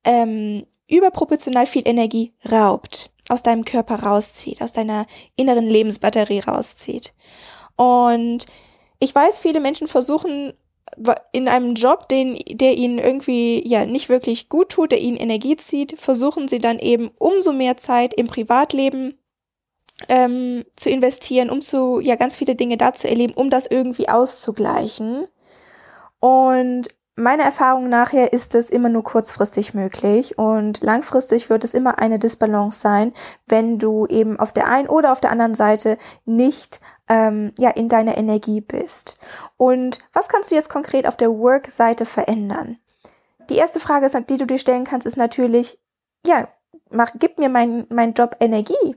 ähm, 0.05 0.65
überproportional 0.89 1.65
viel 1.65 1.87
Energie 1.87 2.33
raubt, 2.49 3.11
aus 3.29 3.43
deinem 3.43 3.65
Körper 3.65 4.03
rauszieht, 4.03 4.61
aus 4.61 4.73
deiner 4.73 5.05
inneren 5.35 5.67
Lebensbatterie 5.67 6.39
rauszieht. 6.39 7.13
Und 7.75 8.45
ich 8.99 9.13
weiß, 9.13 9.39
viele 9.39 9.59
Menschen 9.59 9.87
versuchen 9.87 10.53
in 11.31 11.47
einem 11.47 11.75
Job, 11.75 12.07
den, 12.07 12.37
der 12.47 12.77
ihnen 12.77 12.99
irgendwie 12.99 13.67
ja 13.67 13.85
nicht 13.85 14.09
wirklich 14.09 14.47
gut 14.47 14.69
tut, 14.69 14.91
der 14.91 14.99
ihnen 14.99 15.17
Energie 15.17 15.55
zieht, 15.55 15.99
versuchen 15.99 16.47
sie 16.47 16.59
dann 16.59 16.79
eben 16.79 17.09
umso 17.17 17.51
mehr 17.51 17.77
Zeit 17.77 18.13
im 18.13 18.27
Privatleben 18.27 19.17
ähm, 20.09 20.65
zu 20.75 20.89
investieren, 20.89 21.49
um 21.49 21.61
zu 21.61 21.99
ja 21.99 22.15
ganz 22.15 22.35
viele 22.35 22.55
Dinge 22.55 22.77
da 22.77 22.93
zu 22.93 23.09
erleben, 23.09 23.33
um 23.33 23.49
das 23.49 23.65
irgendwie 23.65 24.09
auszugleichen. 24.09 25.27
Und 26.19 26.87
meiner 27.15 27.43
Erfahrung 27.43 27.89
nachher 27.89 28.33
ist 28.33 28.55
es 28.55 28.69
immer 28.69 28.89
nur 28.89 29.03
kurzfristig 29.03 29.73
möglich 29.73 30.37
und 30.37 30.81
langfristig 30.81 31.49
wird 31.49 31.63
es 31.63 31.73
immer 31.73 31.99
eine 31.99 32.17
Disbalance 32.17 32.79
sein, 32.79 33.13
wenn 33.45 33.77
du 33.77 34.07
eben 34.07 34.39
auf 34.39 34.51
der 34.51 34.67
einen 34.67 34.87
oder 34.87 35.11
auf 35.11 35.21
der 35.21 35.31
anderen 35.31 35.53
Seite 35.53 35.97
nicht 36.25 36.79
ähm, 37.07 37.53
ja 37.57 37.69
in 37.69 37.89
deiner 37.89 38.17
Energie 38.17 38.61
bist. 38.61 39.17
Und 39.57 39.99
was 40.13 40.29
kannst 40.29 40.51
du 40.51 40.55
jetzt 40.55 40.69
konkret 40.69 41.07
auf 41.07 41.17
der 41.17 41.29
Work-Seite 41.29 42.05
verändern? 42.05 42.77
Die 43.49 43.57
erste 43.57 43.79
Frage, 43.79 44.07
die 44.29 44.37
du 44.37 44.45
dir 44.45 44.57
stellen 44.57 44.85
kannst, 44.85 45.05
ist 45.05 45.17
natürlich, 45.17 45.79
ja, 46.25 46.47
mach, 46.89 47.11
gib 47.19 47.37
mir 47.37 47.49
mein, 47.49 47.85
mein 47.89 48.13
Job 48.13 48.37
Energie. 48.39 48.95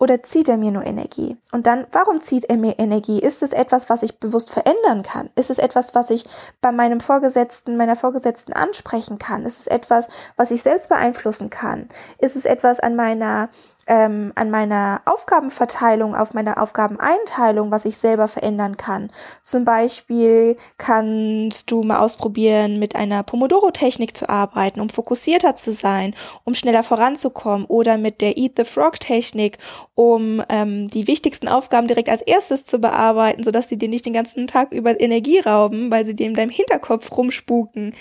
Oder 0.00 0.22
zieht 0.22 0.48
er 0.48 0.56
mir 0.56 0.70
nur 0.70 0.84
Energie? 0.84 1.36
Und 1.50 1.66
dann, 1.66 1.86
warum 1.90 2.20
zieht 2.20 2.44
er 2.44 2.56
mir 2.56 2.78
Energie? 2.78 3.18
Ist 3.18 3.42
es 3.42 3.52
etwas, 3.52 3.90
was 3.90 4.04
ich 4.04 4.20
bewusst 4.20 4.50
verändern 4.50 5.02
kann? 5.02 5.30
Ist 5.34 5.50
es 5.50 5.58
etwas, 5.58 5.94
was 5.94 6.10
ich 6.10 6.24
bei 6.60 6.70
meinem 6.70 7.00
Vorgesetzten, 7.00 7.76
meiner 7.76 7.96
Vorgesetzten 7.96 8.52
ansprechen 8.52 9.18
kann? 9.18 9.44
Ist 9.44 9.58
es 9.58 9.66
etwas, 9.66 10.08
was 10.36 10.52
ich 10.52 10.62
selbst 10.62 10.88
beeinflussen 10.88 11.50
kann? 11.50 11.88
Ist 12.18 12.36
es 12.36 12.44
etwas 12.44 12.78
an 12.78 12.94
meiner 12.94 13.48
ähm, 13.88 14.32
an 14.34 14.50
meiner 14.50 15.00
Aufgabenverteilung, 15.06 16.14
auf 16.14 16.34
meiner 16.34 16.62
Aufgabeneinteilung, 16.62 17.70
was 17.70 17.86
ich 17.86 17.96
selber 17.96 18.28
verändern 18.28 18.76
kann. 18.76 19.10
Zum 19.42 19.64
Beispiel 19.64 20.56
kannst 20.76 21.70
du 21.70 21.82
mal 21.82 21.98
ausprobieren, 21.98 22.78
mit 22.78 22.94
einer 22.94 23.22
Pomodoro-Technik 23.22 24.16
zu 24.16 24.28
arbeiten, 24.28 24.80
um 24.80 24.90
fokussierter 24.90 25.56
zu 25.56 25.72
sein, 25.72 26.14
um 26.44 26.54
schneller 26.54 26.82
voranzukommen 26.82 27.66
oder 27.66 27.96
mit 27.96 28.20
der 28.20 28.36
Eat 28.36 28.52
the 28.56 28.64
Frog-Technik, 28.64 29.58
um 29.94 30.42
ähm, 30.50 30.88
die 30.88 31.06
wichtigsten 31.06 31.48
Aufgaben 31.48 31.88
direkt 31.88 32.10
als 32.10 32.22
erstes 32.22 32.64
zu 32.66 32.78
bearbeiten, 32.78 33.42
sodass 33.42 33.68
sie 33.68 33.78
dir 33.78 33.88
nicht 33.88 34.06
den 34.06 34.12
ganzen 34.12 34.46
Tag 34.46 34.72
über 34.72 35.00
Energie 35.00 35.40
rauben, 35.40 35.90
weil 35.90 36.04
sie 36.04 36.14
dir 36.14 36.26
in 36.26 36.34
deinem 36.34 36.50
Hinterkopf 36.50 37.10
rumspuken. 37.16 37.94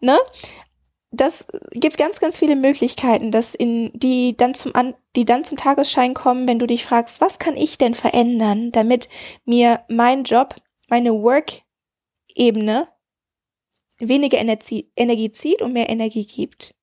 Ne? 0.00 0.18
Das 1.22 1.46
gibt 1.70 1.98
ganz, 1.98 2.18
ganz 2.18 2.36
viele 2.36 2.56
Möglichkeiten, 2.56 3.30
dass 3.30 3.54
in 3.54 3.92
die 3.94 4.36
dann 4.36 4.54
zum 4.54 4.74
an, 4.74 4.94
die 5.14 5.24
dann 5.24 5.44
zum 5.44 5.56
Tagesschein 5.56 6.14
kommen, 6.14 6.48
wenn 6.48 6.58
du 6.58 6.66
dich 6.66 6.84
fragst, 6.84 7.20
was 7.20 7.38
kann 7.38 7.56
ich 7.56 7.78
denn 7.78 7.94
verändern, 7.94 8.72
damit 8.72 9.08
mir 9.44 9.84
mein 9.88 10.24
Job, 10.24 10.56
meine 10.88 11.12
Work-Ebene 11.12 12.88
weniger 14.00 14.38
Energie, 14.38 14.90
Energie 14.96 15.30
zieht 15.30 15.62
und 15.62 15.72
mehr 15.72 15.88
Energie 15.88 16.26
gibt. 16.26 16.74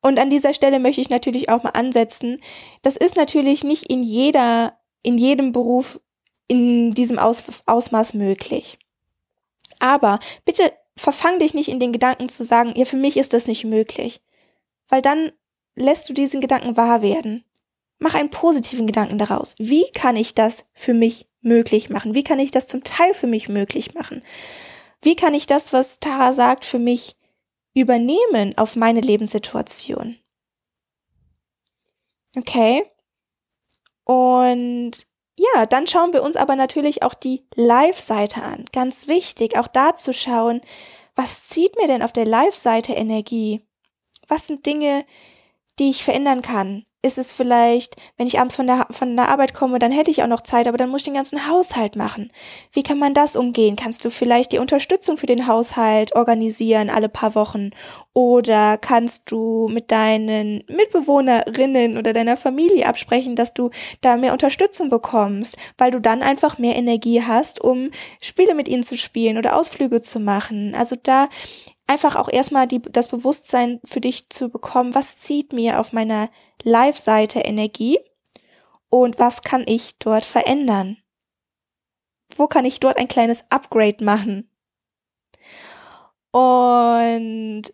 Und 0.00 0.18
an 0.18 0.30
dieser 0.30 0.52
Stelle 0.52 0.80
möchte 0.80 1.00
ich 1.00 1.10
natürlich 1.10 1.48
auch 1.48 1.62
mal 1.62 1.70
ansetzen. 1.70 2.40
Das 2.82 2.96
ist 2.96 3.16
natürlich 3.16 3.62
nicht 3.62 3.88
in 3.88 4.02
jeder, 4.02 4.78
in 5.02 5.16
jedem 5.16 5.52
Beruf 5.52 6.00
in 6.48 6.92
diesem 6.92 7.20
Aus, 7.20 7.44
Ausmaß 7.66 8.14
möglich. 8.14 8.78
Aber 9.78 10.18
bitte 10.44 10.72
verfang 10.98 11.38
dich 11.38 11.54
nicht 11.54 11.68
in 11.68 11.80
den 11.80 11.92
Gedanken 11.92 12.28
zu 12.28 12.44
sagen, 12.44 12.72
ja, 12.76 12.84
für 12.84 12.96
mich 12.96 13.16
ist 13.16 13.32
das 13.32 13.46
nicht 13.46 13.64
möglich. 13.64 14.20
Weil 14.88 15.00
dann 15.00 15.32
lässt 15.74 16.08
du 16.08 16.12
diesen 16.12 16.40
Gedanken 16.40 16.76
wahr 16.76 17.02
werden. 17.02 17.44
Mach 17.98 18.14
einen 18.14 18.30
positiven 18.30 18.86
Gedanken 18.86 19.18
daraus. 19.18 19.54
Wie 19.58 19.90
kann 19.92 20.16
ich 20.16 20.34
das 20.34 20.68
für 20.74 20.94
mich 20.94 21.28
möglich 21.40 21.88
machen? 21.88 22.14
Wie 22.14 22.24
kann 22.24 22.38
ich 22.38 22.50
das 22.50 22.66
zum 22.66 22.84
Teil 22.84 23.14
für 23.14 23.26
mich 23.26 23.48
möglich 23.48 23.94
machen? 23.94 24.22
Wie 25.00 25.14
kann 25.14 25.34
ich 25.34 25.46
das, 25.46 25.72
was 25.72 26.00
Tara 26.00 26.32
sagt, 26.32 26.64
für 26.64 26.78
mich 26.78 27.16
übernehmen 27.74 28.56
auf 28.56 28.74
meine 28.74 29.00
Lebenssituation? 29.00 30.16
Okay. 32.36 32.84
Und 34.04 34.92
ja, 35.38 35.66
dann 35.66 35.86
schauen 35.86 36.12
wir 36.12 36.22
uns 36.22 36.36
aber 36.36 36.56
natürlich 36.56 37.02
auch 37.02 37.14
die 37.14 37.44
Live-Seite 37.54 38.42
an. 38.42 38.64
Ganz 38.72 39.06
wichtig, 39.06 39.56
auch 39.56 39.68
da 39.68 39.94
zu 39.94 40.12
schauen, 40.12 40.60
was 41.14 41.48
zieht 41.48 41.76
mir 41.76 41.86
denn 41.86 42.02
auf 42.02 42.12
der 42.12 42.26
Live-Seite 42.26 42.92
Energie? 42.92 43.62
Was 44.26 44.46
sind 44.46 44.66
Dinge, 44.66 45.04
die 45.78 45.90
ich 45.90 46.04
verändern 46.04 46.42
kann? 46.42 46.84
Ist 47.00 47.16
es 47.16 47.32
vielleicht, 47.32 47.94
wenn 48.16 48.26
ich 48.26 48.40
abends 48.40 48.56
von 48.56 48.66
der, 48.66 48.88
von 48.90 49.14
der 49.14 49.28
Arbeit 49.28 49.54
komme, 49.54 49.78
dann 49.78 49.92
hätte 49.92 50.10
ich 50.10 50.22
auch 50.22 50.28
noch 50.28 50.40
Zeit, 50.40 50.66
aber 50.66 50.76
dann 50.76 50.90
muss 50.90 51.02
ich 51.02 51.04
den 51.04 51.14
ganzen 51.14 51.48
Haushalt 51.48 51.94
machen. 51.94 52.32
Wie 52.72 52.82
kann 52.82 52.98
man 52.98 53.14
das 53.14 53.36
umgehen? 53.36 53.76
Kannst 53.76 54.04
du 54.04 54.10
vielleicht 54.10 54.50
die 54.50 54.58
Unterstützung 54.58 55.16
für 55.16 55.26
den 55.26 55.46
Haushalt 55.46 56.16
organisieren 56.16 56.90
alle 56.90 57.08
paar 57.08 57.36
Wochen? 57.36 57.70
Oder 58.14 58.78
kannst 58.78 59.30
du 59.30 59.68
mit 59.68 59.92
deinen 59.92 60.64
Mitbewohnerinnen 60.66 61.98
oder 61.98 62.12
deiner 62.12 62.36
Familie 62.36 62.86
absprechen, 62.86 63.36
dass 63.36 63.54
du 63.54 63.70
da 64.00 64.16
mehr 64.16 64.32
Unterstützung 64.32 64.88
bekommst, 64.88 65.56
weil 65.76 65.92
du 65.92 66.00
dann 66.00 66.22
einfach 66.22 66.58
mehr 66.58 66.74
Energie 66.74 67.22
hast, 67.22 67.60
um 67.60 67.90
Spiele 68.20 68.56
mit 68.56 68.66
ihnen 68.66 68.82
zu 68.82 68.98
spielen 68.98 69.38
oder 69.38 69.56
Ausflüge 69.56 70.00
zu 70.00 70.18
machen? 70.18 70.74
Also 70.74 70.96
da 71.00 71.28
einfach 71.88 72.16
auch 72.16 72.28
erstmal 72.28 72.68
die, 72.68 72.80
das 72.80 73.08
Bewusstsein 73.08 73.80
für 73.84 74.00
dich 74.00 74.28
zu 74.30 74.50
bekommen, 74.50 74.94
was 74.94 75.16
zieht 75.16 75.52
mir 75.52 75.80
auf 75.80 75.92
meiner 75.92 76.30
Live-Seite 76.62 77.40
Energie 77.40 77.98
und 78.88 79.18
was 79.18 79.42
kann 79.42 79.64
ich 79.66 79.98
dort 79.98 80.24
verändern? 80.24 80.98
Wo 82.36 82.46
kann 82.46 82.64
ich 82.64 82.78
dort 82.78 82.98
ein 82.98 83.08
kleines 83.08 83.44
Upgrade 83.50 84.04
machen? 84.04 84.50
Und 86.30 87.64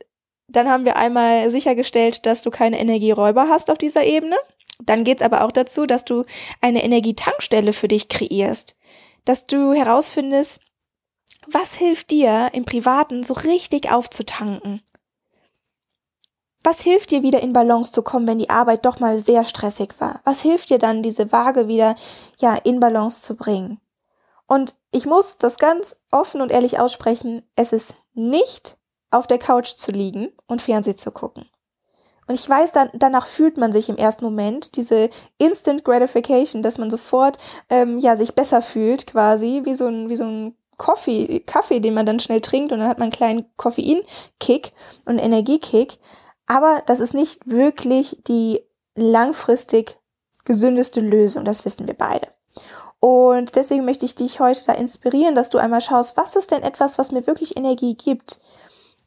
dann 0.48 0.68
haben 0.68 0.84
wir 0.84 0.96
einmal 0.96 1.50
sichergestellt, 1.50 2.24
dass 2.24 2.42
du 2.42 2.50
keine 2.50 2.78
Energieräuber 2.80 3.48
hast 3.48 3.70
auf 3.70 3.78
dieser 3.78 4.04
Ebene. 4.04 4.36
Dann 4.80 5.04
geht's 5.04 5.22
aber 5.22 5.44
auch 5.44 5.52
dazu, 5.52 5.86
dass 5.86 6.04
du 6.04 6.24
eine 6.60 6.84
Energietankstelle 6.84 7.72
für 7.72 7.88
dich 7.88 8.08
kreierst. 8.08 8.76
Dass 9.24 9.46
du 9.46 9.72
herausfindest, 9.72 10.60
was 11.50 11.74
hilft 11.74 12.10
dir 12.10 12.50
im 12.52 12.64
Privaten 12.64 13.22
so 13.22 13.34
richtig 13.34 13.90
aufzutanken? 13.92 14.82
Was 16.62 16.80
hilft 16.80 17.10
dir 17.10 17.22
wieder 17.22 17.42
in 17.42 17.52
Balance 17.52 17.92
zu 17.92 18.02
kommen, 18.02 18.26
wenn 18.26 18.38
die 18.38 18.48
Arbeit 18.48 18.86
doch 18.86 18.98
mal 18.98 19.18
sehr 19.18 19.44
stressig 19.44 19.94
war? 19.98 20.20
Was 20.24 20.40
hilft 20.40 20.70
dir 20.70 20.78
dann, 20.78 21.02
diese 21.02 21.30
Waage 21.30 21.68
wieder, 21.68 21.94
ja, 22.40 22.54
in 22.54 22.80
Balance 22.80 23.20
zu 23.20 23.36
bringen? 23.36 23.80
Und 24.46 24.74
ich 24.90 25.04
muss 25.04 25.36
das 25.36 25.58
ganz 25.58 25.96
offen 26.10 26.40
und 26.40 26.50
ehrlich 26.50 26.78
aussprechen, 26.78 27.42
es 27.56 27.72
ist 27.72 27.96
nicht 28.14 28.78
auf 29.10 29.26
der 29.26 29.38
Couch 29.38 29.76
zu 29.76 29.92
liegen 29.92 30.32
und 30.46 30.62
Fernsehen 30.62 30.98
zu 30.98 31.10
gucken. 31.10 31.46
Und 32.26 32.34
ich 32.34 32.48
weiß, 32.48 32.72
dann, 32.72 32.88
danach 32.94 33.26
fühlt 33.26 33.58
man 33.58 33.72
sich 33.72 33.90
im 33.90 33.96
ersten 33.96 34.24
Moment 34.24 34.76
diese 34.76 35.10
Instant 35.36 35.84
Gratification, 35.84 36.62
dass 36.62 36.78
man 36.78 36.90
sofort 36.90 37.38
ähm, 37.68 37.98
ja 37.98 38.16
sich 38.16 38.34
besser 38.34 38.62
fühlt, 38.62 39.06
quasi 39.06 39.62
wie 39.64 39.74
so 39.74 39.86
ein 39.86 40.08
wie 40.08 40.16
so 40.16 40.24
ein 40.24 40.56
Kaffee, 40.78 41.40
Kaffee, 41.40 41.80
den 41.80 41.94
man 41.94 42.06
dann 42.06 42.20
schnell 42.20 42.40
trinkt 42.40 42.72
und 42.72 42.80
dann 42.80 42.88
hat 42.88 42.98
man 42.98 43.06
einen 43.06 43.12
kleinen 43.12 43.46
Koffeinkick 43.56 44.72
und 45.04 45.18
Energiekick. 45.18 45.98
Aber 46.46 46.82
das 46.86 47.00
ist 47.00 47.14
nicht 47.14 47.40
wirklich 47.46 48.22
die 48.26 48.60
langfristig 48.96 49.98
gesündeste 50.44 51.00
Lösung, 51.00 51.44
das 51.44 51.64
wissen 51.64 51.86
wir 51.86 51.94
beide. 51.94 52.28
Und 53.00 53.56
deswegen 53.56 53.84
möchte 53.84 54.06
ich 54.06 54.14
dich 54.14 54.40
heute 54.40 54.64
da 54.64 54.72
inspirieren, 54.72 55.34
dass 55.34 55.50
du 55.50 55.58
einmal 55.58 55.80
schaust, 55.80 56.16
was 56.16 56.36
ist 56.36 56.50
denn 56.50 56.62
etwas, 56.62 56.96
was 56.98 57.12
mir 57.12 57.26
wirklich 57.26 57.56
Energie 57.56 57.96
gibt? 57.96 58.40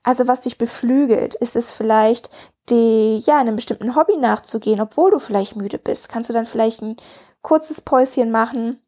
Also 0.03 0.27
was 0.27 0.41
dich 0.41 0.57
beflügelt? 0.57 1.35
Ist 1.35 1.55
es 1.55 1.71
vielleicht 1.71 2.29
die, 2.69 3.17
ja, 3.25 3.39
einem 3.39 3.55
bestimmten 3.55 3.95
Hobby 3.95 4.17
nachzugehen, 4.17 4.81
obwohl 4.81 5.11
du 5.11 5.19
vielleicht 5.19 5.55
müde 5.55 5.79
bist? 5.79 6.09
Kannst 6.09 6.29
du 6.29 6.33
dann 6.33 6.45
vielleicht 6.45 6.81
ein 6.81 6.95
kurzes 7.41 7.81
Päuschen 7.81 8.29
machen, 8.29 8.79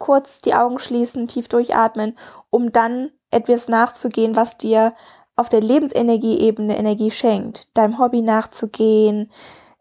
kurz 0.00 0.40
die 0.40 0.54
Augen 0.54 0.80
schließen, 0.80 1.28
tief 1.28 1.46
durchatmen, 1.46 2.18
um 2.50 2.72
dann 2.72 3.12
etwas 3.30 3.68
nachzugehen, 3.68 4.34
was 4.34 4.58
dir 4.58 4.94
auf 5.36 5.48
der 5.48 5.60
Lebensenergieebene 5.60 6.76
Energie 6.76 7.12
schenkt, 7.12 7.68
deinem 7.74 8.00
Hobby 8.00 8.20
nachzugehen, 8.22 9.30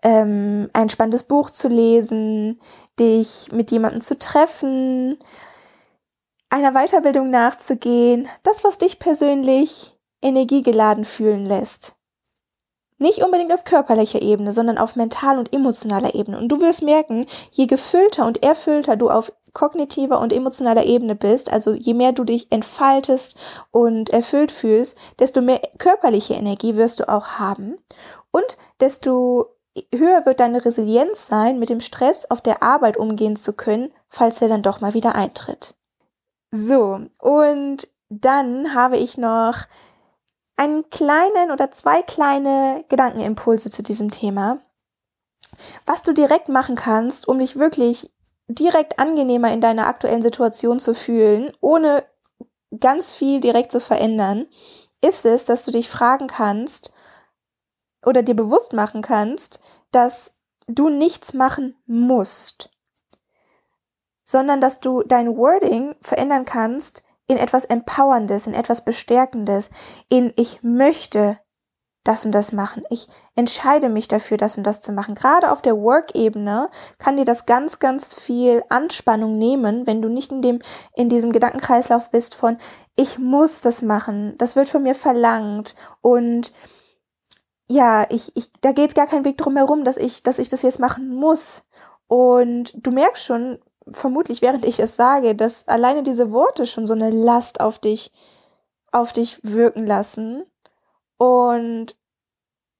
ähm, 0.03 0.69
ein 0.73 0.89
spannendes 0.89 1.23
Buch 1.23 1.49
zu 1.49 1.67
lesen, 1.67 2.61
dich 2.99 3.51
mit 3.51 3.71
jemandem 3.71 4.01
zu 4.01 4.17
treffen, 4.17 5.17
einer 6.49 6.73
Weiterbildung 6.73 7.29
nachzugehen, 7.29 8.27
das, 8.43 8.63
was 8.63 8.77
dich 8.77 8.99
persönlich 8.99 9.97
energiegeladen 10.21 11.05
fühlen 11.05 11.45
lässt. 11.45 11.95
Nicht 12.97 13.23
unbedingt 13.23 13.53
auf 13.53 13.63
körperlicher 13.63 14.21
Ebene, 14.21 14.51
sondern 14.51 14.77
auf 14.77 14.97
mental 14.97 15.37
und 15.39 15.53
emotionaler 15.53 16.15
Ebene. 16.15 16.37
Und 16.37 16.49
du 16.49 16.59
wirst 16.59 16.81
merken, 16.81 17.27
je 17.51 17.65
gefüllter 17.65 18.25
und 18.25 18.43
erfüllter 18.43 18.97
du 18.97 19.09
auf 19.09 19.31
kognitiver 19.53 20.19
und 20.19 20.33
emotionaler 20.33 20.85
Ebene 20.85 21.15
bist, 21.15 21.51
also 21.51 21.73
je 21.73 21.93
mehr 21.93 22.11
du 22.11 22.23
dich 22.23 22.51
entfaltest 22.51 23.37
und 23.71 24.09
erfüllt 24.09 24.51
fühlst, 24.51 24.97
desto 25.19 25.41
mehr 25.41 25.61
körperliche 25.77 26.33
Energie 26.33 26.75
wirst 26.75 26.99
du 26.99 27.09
auch 27.09 27.39
haben 27.39 27.77
und 28.31 28.57
desto 28.79 29.55
höher 29.93 30.25
wird 30.25 30.39
deine 30.39 30.63
Resilienz 30.65 31.27
sein, 31.27 31.59
mit 31.59 31.69
dem 31.69 31.79
Stress 31.79 32.29
auf 32.29 32.41
der 32.41 32.63
Arbeit 32.63 32.97
umgehen 32.97 33.35
zu 33.35 33.53
können, 33.53 33.91
falls 34.09 34.41
er 34.41 34.47
dann 34.47 34.63
doch 34.63 34.81
mal 34.81 34.93
wieder 34.93 35.15
eintritt. 35.15 35.75
So, 36.51 37.01
und 37.19 37.87
dann 38.09 38.73
habe 38.73 38.97
ich 38.97 39.17
noch 39.17 39.55
einen 40.57 40.89
kleinen 40.89 41.51
oder 41.51 41.71
zwei 41.71 42.01
kleine 42.01 42.83
Gedankenimpulse 42.89 43.69
zu 43.69 43.83
diesem 43.83 44.11
Thema, 44.11 44.59
was 45.85 46.03
du 46.03 46.13
direkt 46.13 46.49
machen 46.49 46.75
kannst, 46.75 47.27
um 47.27 47.39
dich 47.39 47.57
wirklich 47.57 48.11
direkt 48.49 48.99
angenehmer 48.99 49.53
in 49.53 49.61
deiner 49.61 49.87
aktuellen 49.87 50.21
Situation 50.21 50.79
zu 50.79 50.93
fühlen, 50.93 51.53
ohne 51.61 52.03
ganz 52.77 53.13
viel 53.13 53.39
direkt 53.39 53.71
zu 53.71 53.79
verändern, 53.79 54.47
ist 55.01 55.25
es, 55.25 55.45
dass 55.45 55.63
du 55.63 55.71
dich 55.71 55.87
fragen 55.87 56.27
kannst 56.27 56.91
oder 58.05 58.23
dir 58.23 58.35
bewusst 58.35 58.73
machen 58.73 59.01
kannst, 59.01 59.59
dass 59.91 60.33
du 60.67 60.89
nichts 60.89 61.33
machen 61.33 61.75
musst, 61.85 62.69
sondern 64.25 64.61
dass 64.61 64.79
du 64.79 65.03
dein 65.03 65.37
Wording 65.37 65.95
verändern 66.01 66.45
kannst, 66.45 67.03
in 67.27 67.37
etwas 67.37 67.65
Empowerndes, 67.65 68.47
in 68.47 68.55
etwas 68.55 68.83
Bestärkendes, 68.83 69.69
in 70.09 70.33
ich 70.35 70.63
möchte 70.63 71.39
das 72.03 72.25
und 72.25 72.31
das 72.31 72.51
machen. 72.51 72.83
Ich 72.89 73.07
entscheide 73.35 73.89
mich 73.89 74.07
dafür, 74.07 74.37
das 74.37 74.57
und 74.57 74.63
das 74.63 74.81
zu 74.81 74.91
machen. 74.91 75.15
Gerade 75.15 75.51
auf 75.51 75.61
der 75.61 75.77
Work-Ebene 75.77 76.69
kann 76.97 77.17
dir 77.17 77.25
das 77.25 77.45
ganz, 77.45 77.79
ganz 77.79 78.15
viel 78.15 78.63
Anspannung 78.69 79.37
nehmen, 79.37 79.85
wenn 79.85 80.01
du 80.01 80.09
nicht 80.09 80.31
in 80.31 80.41
dem, 80.41 80.59
in 80.95 81.09
diesem 81.09 81.31
Gedankenkreislauf 81.31 82.09
bist 82.11 82.35
von, 82.35 82.57
ich 82.95 83.17
muss 83.17 83.61
das 83.61 83.81
machen, 83.81 84.35
das 84.37 84.55
wird 84.55 84.69
von 84.69 84.83
mir 84.83 84.95
verlangt 84.95 85.75
und 86.01 86.53
ja, 87.71 88.07
ich, 88.09 88.35
ich, 88.35 88.51
da 88.61 88.71
geht 88.71 88.95
gar 88.95 89.05
kein 89.05 89.25
Weg 89.25 89.37
drum 89.37 89.55
herum, 89.55 89.83
dass 89.83 89.97
ich, 89.97 90.23
dass 90.23 90.39
ich 90.39 90.49
das 90.49 90.63
jetzt 90.63 90.79
machen 90.79 91.13
muss. 91.15 91.63
Und 92.07 92.73
du 92.75 92.89
merkst 92.89 93.23
schon, 93.23 93.59
vermutlich 93.91 94.41
während 94.41 94.65
ich 94.65 94.79
es 94.79 94.95
sage, 94.95 95.35
dass 95.35 95.67
alleine 95.67 96.01
diese 96.01 96.31
Worte 96.31 96.65
schon 96.65 96.87
so 96.87 96.93
eine 96.93 97.11
Last 97.11 97.59
auf 97.59 97.77
dich, 97.77 98.11
auf 98.91 99.13
dich 99.13 99.39
wirken 99.43 99.85
lassen. 99.85 100.43
Und 101.19 101.95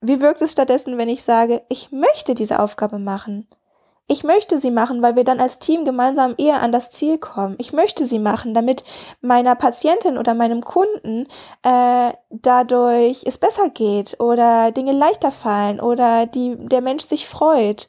wie 0.02 0.22
wirkt 0.22 0.42
es 0.42 0.54
stattdessen, 0.54 0.98
wenn 0.98 1.10
ich 1.10 1.24
sage, 1.24 1.62
ich 1.70 1.92
möchte 1.92 2.34
diese 2.34 2.60
Aufgabe 2.60 2.98
machen? 2.98 3.48
Ich 4.08 4.24
möchte 4.24 4.58
sie 4.58 4.72
machen, 4.72 5.04
weil 5.04 5.16
wir 5.16 5.24
dann 5.24 5.40
als 5.40 5.60
Team 5.60 5.86
gemeinsam 5.86 6.34
eher 6.38 6.64
an 6.64 6.72
das 6.72 6.90
Ziel 6.90 7.20
kommen. 7.20 7.56
Ich 7.60 7.74
möchte 7.74 8.06
sie 8.06 8.18
machen, 8.18 8.56
damit 8.56 8.84
meiner 9.22 9.54
Patientin 9.54 10.18
oder 10.18 10.34
meinem 10.34 10.64
Kunden 10.64 11.28
äh, 11.62 12.14
dadurch 12.32 13.22
es 13.26 13.38
besser 13.38 13.70
geht 13.70 14.20
oder 14.20 14.72
Dinge 14.72 14.94
leichter 14.94 15.32
fallen 15.32 15.80
oder 15.80 16.26
die, 16.26 16.56
der 16.58 16.82
Mensch 16.82 17.04
sich 17.04 17.28
freut 17.28 17.88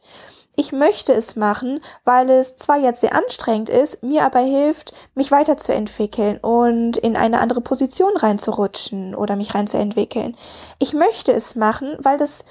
ich 0.57 0.73
möchte 0.73 1.13
es 1.13 1.37
machen, 1.37 1.81
weil 2.05 2.29
es 2.29 2.57
zwar 2.57 2.79
jetzt 2.79 3.01
sehr 3.01 3.15
anstrengend 3.15 3.69
ist, 3.69 4.03
mir 4.03 4.25
aber 4.25 4.41
hilft, 4.41 4.93
mich 5.15 5.31
weiterzuentwickeln 5.31 6.39
und 6.39 6.97
in 6.97 7.17
eine 7.17 7.41
andere 7.41 7.61
Position 7.61 8.17
reinzurutschen 8.17 9.15
oder 9.15 9.37
mich 9.37 9.55
reinzuentwickeln. 9.55 10.37
Ich 10.79 10.93
möchte 10.93 11.33
es 11.33 11.55
machen, 11.55 11.97
weil 12.01 12.19
das 12.19 12.45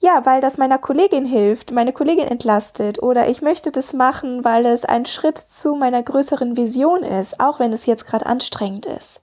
ja, 0.00 0.24
weil 0.24 0.40
das 0.40 0.58
meiner 0.58 0.78
Kollegin 0.78 1.24
hilft, 1.24 1.72
meine 1.72 1.92
Kollegin 1.92 2.28
entlastet 2.28 3.02
oder 3.02 3.28
ich 3.28 3.42
möchte 3.42 3.72
das 3.72 3.92
machen, 3.92 4.44
weil 4.44 4.64
es 4.64 4.84
ein 4.84 5.06
Schritt 5.06 5.38
zu 5.38 5.74
meiner 5.74 6.04
größeren 6.04 6.56
Vision 6.56 7.02
ist, 7.02 7.40
auch 7.40 7.58
wenn 7.58 7.72
es 7.72 7.84
jetzt 7.84 8.06
gerade 8.06 8.26
anstrengend 8.26 8.86
ist. 8.86 9.22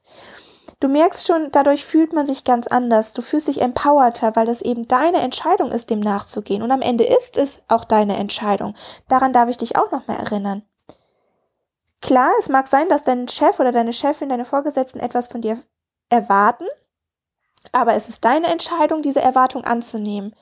Du 0.79 0.88
merkst 0.88 1.27
schon, 1.27 1.51
dadurch 1.51 1.85
fühlt 1.85 2.13
man 2.13 2.25
sich 2.25 2.43
ganz 2.43 2.67
anders. 2.67 3.13
Du 3.13 3.21
fühlst 3.21 3.47
dich 3.47 3.61
empowerter, 3.61 4.35
weil 4.35 4.45
das 4.45 4.61
eben 4.61 4.88
deine 4.88 5.19
Entscheidung 5.19 5.71
ist, 5.71 5.89
dem 5.89 5.99
nachzugehen. 5.99 6.61
Und 6.61 6.71
am 6.71 6.81
Ende 6.81 7.05
ist 7.05 7.38
es 7.38 7.63
auch 7.67 7.85
deine 7.85 8.17
Entscheidung. 8.17 8.75
Daran 9.07 9.33
darf 9.33 9.49
ich 9.49 9.57
dich 9.57 9.77
auch 9.77 9.91
nochmal 9.91 10.17
erinnern. 10.17 10.63
Klar, 12.01 12.31
es 12.39 12.49
mag 12.49 12.67
sein, 12.67 12.89
dass 12.89 13.03
dein 13.03 13.27
Chef 13.27 13.59
oder 13.59 13.71
deine 13.71 13.93
Chefin, 13.93 14.29
deine 14.29 14.45
Vorgesetzten 14.45 14.99
etwas 14.99 15.27
von 15.27 15.41
dir 15.41 15.57
erwarten, 16.09 16.65
aber 17.71 17.95
es 17.95 18.07
ist 18.07 18.23
deine 18.25 18.47
Entscheidung, 18.47 19.01
diese 19.01 19.21
Erwartung 19.21 19.63
anzunehmen, 19.63 20.35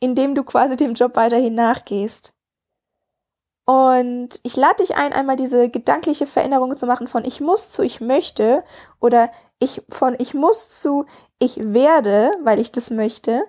indem 0.00 0.34
du 0.34 0.44
quasi 0.44 0.76
dem 0.76 0.94
Job 0.94 1.16
weiterhin 1.16 1.54
nachgehst. 1.54 2.33
Und 3.66 4.40
ich 4.42 4.56
lade 4.56 4.82
dich 4.82 4.94
ein, 4.96 5.14
einmal 5.14 5.36
diese 5.36 5.70
gedankliche 5.70 6.26
Veränderung 6.26 6.76
zu 6.76 6.86
machen 6.86 7.08
von 7.08 7.24
ich 7.24 7.40
muss 7.40 7.70
zu 7.70 7.82
ich 7.82 8.00
möchte 8.00 8.62
oder 9.00 9.30
ich 9.58 9.82
von 9.88 10.14
ich 10.18 10.34
muss 10.34 10.80
zu 10.80 11.06
ich 11.38 11.56
werde, 11.72 12.32
weil 12.42 12.60
ich 12.60 12.72
das 12.72 12.90
möchte 12.90 13.42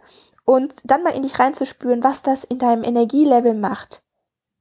und 0.45 0.73
dann 0.85 1.03
mal 1.03 1.13
in 1.13 1.23
dich 1.23 1.37
reinzuspüren, 1.37 2.03
was 2.03 2.23
das 2.23 2.45
in 2.45 2.59
deinem 2.59 2.83
Energielevel 2.83 3.55
macht. 3.55 4.03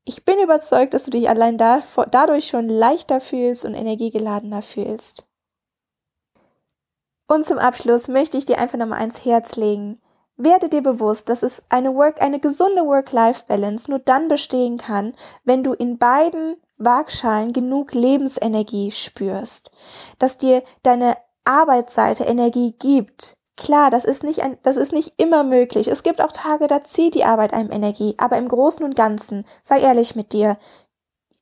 Ich 0.05 0.25
bin 0.25 0.39
überzeugt, 0.43 0.93
dass 0.93 1.05
du 1.05 1.11
dich 1.13 1.29
allein 1.29 1.57
da, 1.57 1.81
dadurch 2.11 2.49
schon 2.49 2.69
leichter 2.69 3.21
fühlst 3.21 3.65
und 3.65 3.75
energiegeladener 3.75 4.61
fühlst. 4.61 5.25
Und 7.27 7.45
zum 7.45 7.59
Abschluss 7.59 8.09
möchte 8.09 8.37
ich 8.37 8.45
dir 8.45 8.59
einfach 8.59 8.77
nochmal 8.77 9.01
ans 9.01 9.25
Herz 9.25 9.57
legen. 9.57 10.01
Werde 10.37 10.69
dir 10.69 10.83
bewusst, 10.83 11.29
dass 11.29 11.43
es 11.43 11.63
eine 11.69 11.95
Work, 11.95 12.21
eine 12.21 12.41
gesunde 12.41 12.85
Work-Life-Balance 12.85 13.89
nur 13.89 14.01
dann 14.01 14.29
bestehen 14.29 14.79
kann, 14.79 15.15
wenn 15.45 15.63
du 15.63 15.73
in 15.75 15.99
beiden 15.99 16.57
Waagschalen 16.77 17.53
genug 17.53 17.95
Lebensenergie 17.95 18.91
spürst, 18.91 19.71
dass 20.19 20.39
dir 20.39 20.65
deine 20.83 21.17
Arbeitsseite 21.45 22.25
Energie 22.25 22.75
gibt. 22.79 23.37
Klar, 23.57 23.91
das 23.91 24.05
ist 24.05 24.25
nicht 24.25 24.43
ein, 24.43 24.59
das 24.63 24.77
ist 24.77 24.93
nicht 24.93 25.15
immer 25.17 25.45
möglich. 25.45 25.87
Es 25.87 26.03
gibt 26.03 26.21
auch 26.21 26.33
Tage, 26.33 26.67
da 26.67 26.83
zieht 26.83 27.15
die 27.15 27.25
Arbeit 27.25 27.53
einem 27.53 27.71
Energie, 27.71 28.15
aber 28.19 28.37
im 28.37 28.49
Großen 28.49 28.85
und 28.85 28.97
Ganzen, 28.97 29.45
sei 29.63 29.81
ehrlich 29.81 30.17
mit 30.17 30.33
dir. 30.33 30.59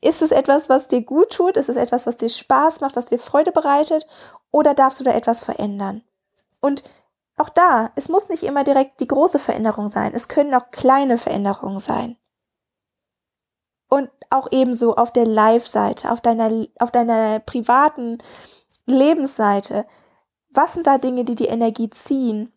Ist 0.02 0.20
es 0.20 0.32
etwas, 0.32 0.68
was 0.68 0.88
dir 0.88 1.00
gut 1.00 1.30
tut? 1.30 1.56
Ist 1.56 1.70
es 1.70 1.76
etwas, 1.76 2.06
was 2.06 2.18
dir 2.18 2.28
Spaß 2.28 2.80
macht, 2.80 2.96
was 2.96 3.06
dir 3.06 3.18
Freude 3.18 3.52
bereitet? 3.52 4.06
Oder 4.50 4.74
darfst 4.74 5.00
du 5.00 5.04
da 5.04 5.12
etwas 5.12 5.42
verändern? 5.42 6.02
Und 6.60 6.82
auch 7.42 7.48
da, 7.48 7.90
es 7.96 8.08
muss 8.08 8.28
nicht 8.28 8.44
immer 8.44 8.64
direkt 8.64 9.00
die 9.00 9.08
große 9.08 9.38
Veränderung 9.38 9.88
sein. 9.88 10.12
Es 10.14 10.28
können 10.28 10.54
auch 10.54 10.70
kleine 10.70 11.18
Veränderungen 11.18 11.80
sein. 11.80 12.16
Und 13.88 14.08
auch 14.30 14.48
ebenso 14.52 14.94
auf 14.96 15.12
der 15.12 15.26
Live-Seite, 15.26 16.10
auf 16.10 16.20
deiner, 16.20 16.66
auf 16.78 16.90
deiner 16.90 17.40
privaten 17.40 18.18
Lebensseite. 18.86 19.86
Was 20.50 20.74
sind 20.74 20.86
da 20.86 20.98
Dinge, 20.98 21.24
die 21.24 21.34
die 21.34 21.46
Energie 21.46 21.90
ziehen? 21.90 22.52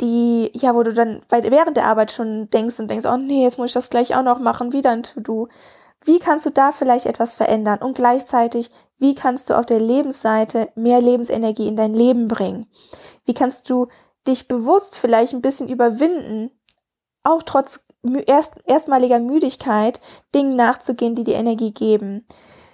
Die, 0.00 0.50
ja, 0.54 0.74
wo 0.74 0.82
du 0.82 0.94
dann 0.94 1.20
während 1.28 1.76
der 1.76 1.86
Arbeit 1.86 2.10
schon 2.10 2.48
denkst 2.50 2.80
und 2.80 2.88
denkst, 2.88 3.06
oh 3.06 3.18
nee, 3.18 3.44
jetzt 3.44 3.58
muss 3.58 3.68
ich 3.68 3.74
das 3.74 3.90
gleich 3.90 4.16
auch 4.16 4.22
noch 4.22 4.38
machen, 4.38 4.72
wieder 4.72 4.90
ein 4.90 5.02
To-Do. 5.02 5.48
Wie 6.04 6.18
kannst 6.18 6.44
du 6.44 6.50
da 6.50 6.70
vielleicht 6.70 7.06
etwas 7.06 7.32
verändern? 7.32 7.80
Und 7.80 7.94
gleichzeitig, 7.94 8.70
wie 8.98 9.14
kannst 9.14 9.48
du 9.48 9.58
auf 9.58 9.64
der 9.64 9.80
Lebensseite 9.80 10.68
mehr 10.74 11.00
Lebensenergie 11.00 11.66
in 11.66 11.76
dein 11.76 11.94
Leben 11.94 12.28
bringen? 12.28 12.66
Wie 13.24 13.34
kannst 13.34 13.70
du 13.70 13.88
dich 14.26 14.46
bewusst 14.46 14.98
vielleicht 14.98 15.32
ein 15.32 15.42
bisschen 15.42 15.68
überwinden, 15.68 16.50
auch 17.22 17.42
trotz 17.42 17.80
erst, 18.26 18.56
erstmaliger 18.66 19.18
Müdigkeit, 19.18 20.00
Dingen 20.34 20.56
nachzugehen, 20.56 21.14
die 21.14 21.24
dir 21.24 21.36
Energie 21.36 21.72
geben? 21.72 22.26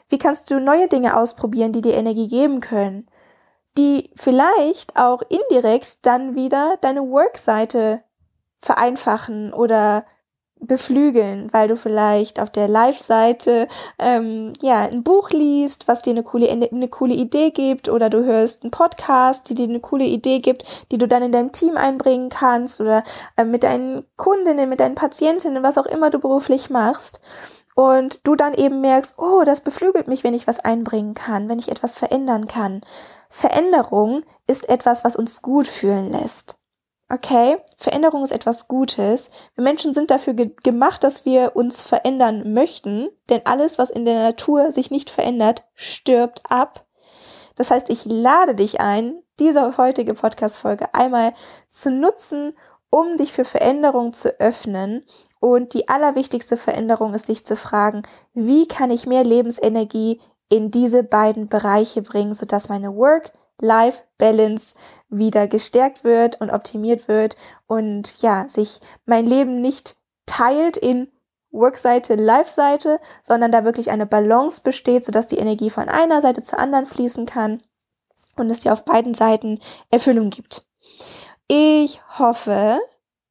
Wie 0.09 0.19
kannst 0.19 0.51
du 0.51 0.59
neue 0.59 0.89
Dinge 0.89 1.17
ausprobieren, 1.17 1.73
die 1.73 1.83
dir 1.83 1.95
Energie 1.95 2.27
geben 2.27 2.61
können? 2.61 3.09
Die 3.79 4.11
vielleicht 4.17 4.97
auch 4.97 5.23
indirekt 5.29 6.05
dann 6.05 6.35
wieder 6.35 6.77
deine 6.81 7.03
Work-Seite 7.09 8.03
vereinfachen 8.59 9.53
oder 9.55 10.05
beflügeln, 10.61 11.49
weil 11.53 11.69
du 11.69 11.77
vielleicht 11.77 12.39
auf 12.41 12.51
der 12.51 12.69
Live-Seite 12.69 13.67
ähm, 13.99 14.53
ja 14.61 14.83
ein 14.83 15.03
Buch 15.03 15.31
liest, 15.31 15.89
was 15.89 16.03
dir 16.03 16.11
eine 16.11 16.23
coole 16.23 16.51
eine 16.51 16.89
coole 16.89 17.15
Idee 17.15 17.51
gibt, 17.51 17.89
oder 17.89 18.11
du 18.11 18.25
hörst 18.25 18.63
einen 18.63 18.71
Podcast, 18.71 19.49
die 19.49 19.55
dir 19.55 19.65
eine 19.65 19.81
coole 19.81 20.05
Idee 20.05 20.41
gibt, 20.41 20.65
die 20.91 20.99
du 20.99 21.09
dann 21.09 21.23
in 21.23 21.33
deinem 21.33 21.53
Team 21.53 21.77
einbringen 21.77 22.29
kannst 22.29 22.81
oder 22.81 23.03
äh, 23.37 23.45
mit 23.45 23.63
deinen 23.63 24.05
Kundinnen, 24.17 24.69
mit 24.69 24.81
deinen 24.81 24.95
Patientinnen, 24.95 25.63
was 25.63 25.79
auch 25.79 25.87
immer 25.87 26.11
du 26.11 26.19
beruflich 26.19 26.71
machst. 26.71 27.21
Und 27.75 28.21
du 28.25 28.35
dann 28.35 28.53
eben 28.55 28.81
merkst, 28.83 29.15
oh, 29.19 29.43
das 29.45 29.63
beflügelt 29.63 30.09
mich, 30.09 30.23
wenn 30.23 30.35
ich 30.35 30.47
was 30.47 30.61
einbringen 30.61 31.15
kann, 31.15 31.49
wenn 31.49 31.59
ich 31.59 31.71
etwas 31.71 31.97
verändern 31.97 32.47
kann. 32.47 32.83
Veränderung 33.31 34.23
ist 34.47 34.69
etwas, 34.69 35.05
was 35.05 35.17
uns 35.17 35.41
gut 35.41 35.67
fühlen 35.67 36.13
lässt. 36.13 36.60
Okay, 37.13 37.57
Veränderung 37.77 38.23
ist 38.23 38.31
etwas 38.31 38.69
Gutes. 38.69 39.31
Wir 39.57 39.65
Menschen 39.65 39.93
sind 39.93 40.13
dafür 40.13 40.35
ge 40.35 40.53
gemacht, 40.63 41.03
dass 41.03 41.25
wir 41.25 41.57
uns 41.57 41.83
verändern 41.83 42.53
möchten, 42.53 43.09
denn 43.29 43.41
alles, 43.47 43.79
was 43.79 43.91
in 43.91 44.05
der 44.05 44.23
Natur 44.23 44.71
sich 44.71 44.93
nicht 44.93 45.11
verändert, 45.11 45.65
stirbt 45.75 46.41
ab. 46.49 46.87
Das 47.57 47.73
heißt, 47.73 47.91
ich 47.91 48.05
lade 48.05 48.55
dich 48.55 48.81
ein, 48.81 49.25
diese 49.41 49.77
heutige 49.77 50.15
Podcast-Folge 50.15 50.95
einmal 50.95 51.35
zu 51.69 51.91
nutzen, 51.91 52.57
um 52.91 53.17
dich 53.17 53.33
für 53.33 53.45
Veränderung 53.45 54.13
zu 54.13 54.39
öffnen. 54.39 55.05
Und 55.41 55.75
die 55.75 55.89
allerwichtigste 55.89 56.57
Veränderung 56.57 57.15
ist, 57.15 57.29
dich 57.29 57.45
zu 57.45 57.57
fragen, 57.57 58.03
wie 58.35 58.69
kann 58.69 58.93
ich 58.93 59.07
mehr 59.07 59.25
Lebensenergie 59.25 60.21
in 60.49 60.71
diese 60.71 61.03
beiden 61.03 61.49
Bereiche 61.49 62.03
bringen, 62.03 62.35
sodass 62.35 62.69
meine 62.69 62.95
Work 62.95 63.33
Life-Balance 63.63 64.75
wieder 65.09 65.47
gestärkt 65.47 66.05
wird 66.05 66.41
und 66.41 66.51
optimiert 66.51 67.09
wird 67.09 67.37
und 67.67 68.21
ja, 68.23 68.49
sich 68.49 68.81
mein 69.07 69.27
Leben 69.27 69.61
nicht 69.61 69.97
teilt 70.27 70.77
in 70.77 71.09
Work-Seite, 71.51 72.15
Life-Seite, 72.15 73.01
sondern 73.23 73.51
da 73.51 73.65
wirklich 73.65 73.91
eine 73.91 74.07
Balance 74.07 74.63
besteht, 74.63 75.05
sodass 75.05 75.27
die 75.27 75.39
Energie 75.39 75.71
von 75.71 75.89
einer 75.89 76.21
Seite 76.21 76.43
zur 76.43 76.59
anderen 76.59 76.87
fließen 76.87 77.27
kann 77.27 77.63
und 78.37 78.51
es 78.51 78.61
dir 78.61 78.73
auf 78.73 78.85
beiden 78.85 79.15
Seiten 79.15 79.59
Erfüllung 79.91 80.31
gibt. 80.31 80.65
Ich 81.49 82.01
hoffe, 82.19 82.79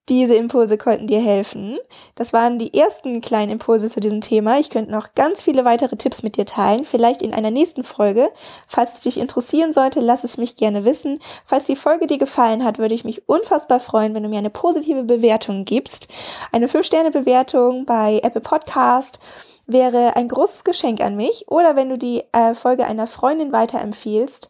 diese 0.10 0.34
Impulse 0.36 0.78
konnten 0.78 1.08
dir 1.08 1.22
helfen. 1.22 1.78
Das 2.16 2.34
waren 2.34 2.58
die 2.58 2.74
ersten 2.74 3.22
kleinen 3.22 3.52
Impulse 3.52 3.90
zu 3.90 4.00
diesem 4.00 4.22
Thema. 4.22 4.60
Ich 4.60 4.70
könnte 4.70 4.92
noch 4.92 5.14
ganz 5.14 5.44
viele 5.44 5.66
weitere 5.66 5.96
Tipps 5.96 6.24
mit 6.24 6.36
dir 6.36 6.46
teilen, 6.46 6.84
vielleicht 6.84 7.22
in 7.22 7.34
einer 7.34 7.52
nächsten 7.52 7.84
Folge. 7.84 8.30
Falls 8.68 8.96
es 8.96 9.02
dich 9.02 9.18
interessieren 9.18 9.72
sollte, 9.72 10.00
lass 10.00 10.24
es 10.24 10.38
mich 10.38 10.56
gerne 10.56 10.84
wissen. 10.84 11.20
Falls 11.46 11.68
die 11.68 11.76
Folge 11.76 12.08
dir 12.08 12.18
gefallen 12.18 12.66
hat, 12.66 12.80
würde 12.80 12.96
ich 12.96 13.06
mich 13.06 13.30
unfassbar 13.30 13.80
freuen, 13.80 14.16
wenn 14.16 14.24
du 14.24 14.30
mir 14.30 14.40
eine 14.40 14.50
positive 14.50 15.04
Bewertung 15.04 15.64
gibst. 15.64 16.08
Eine 16.52 16.68
5-Sterne-Bewertung 16.68 17.86
bei 17.86 18.20
Apple 18.24 18.42
Podcast 18.42 19.20
wäre 19.68 20.16
ein 20.16 20.28
großes 20.28 20.64
Geschenk 20.64 21.02
an 21.02 21.16
mich 21.16 21.46
oder 21.48 21.76
wenn 21.76 21.90
du 21.90 21.98
die 21.98 22.24
äh, 22.32 22.56
Folge 22.56 22.86
einer 22.86 23.06
Freundin 23.06 23.52
weiterempfiehlst. 23.52 24.50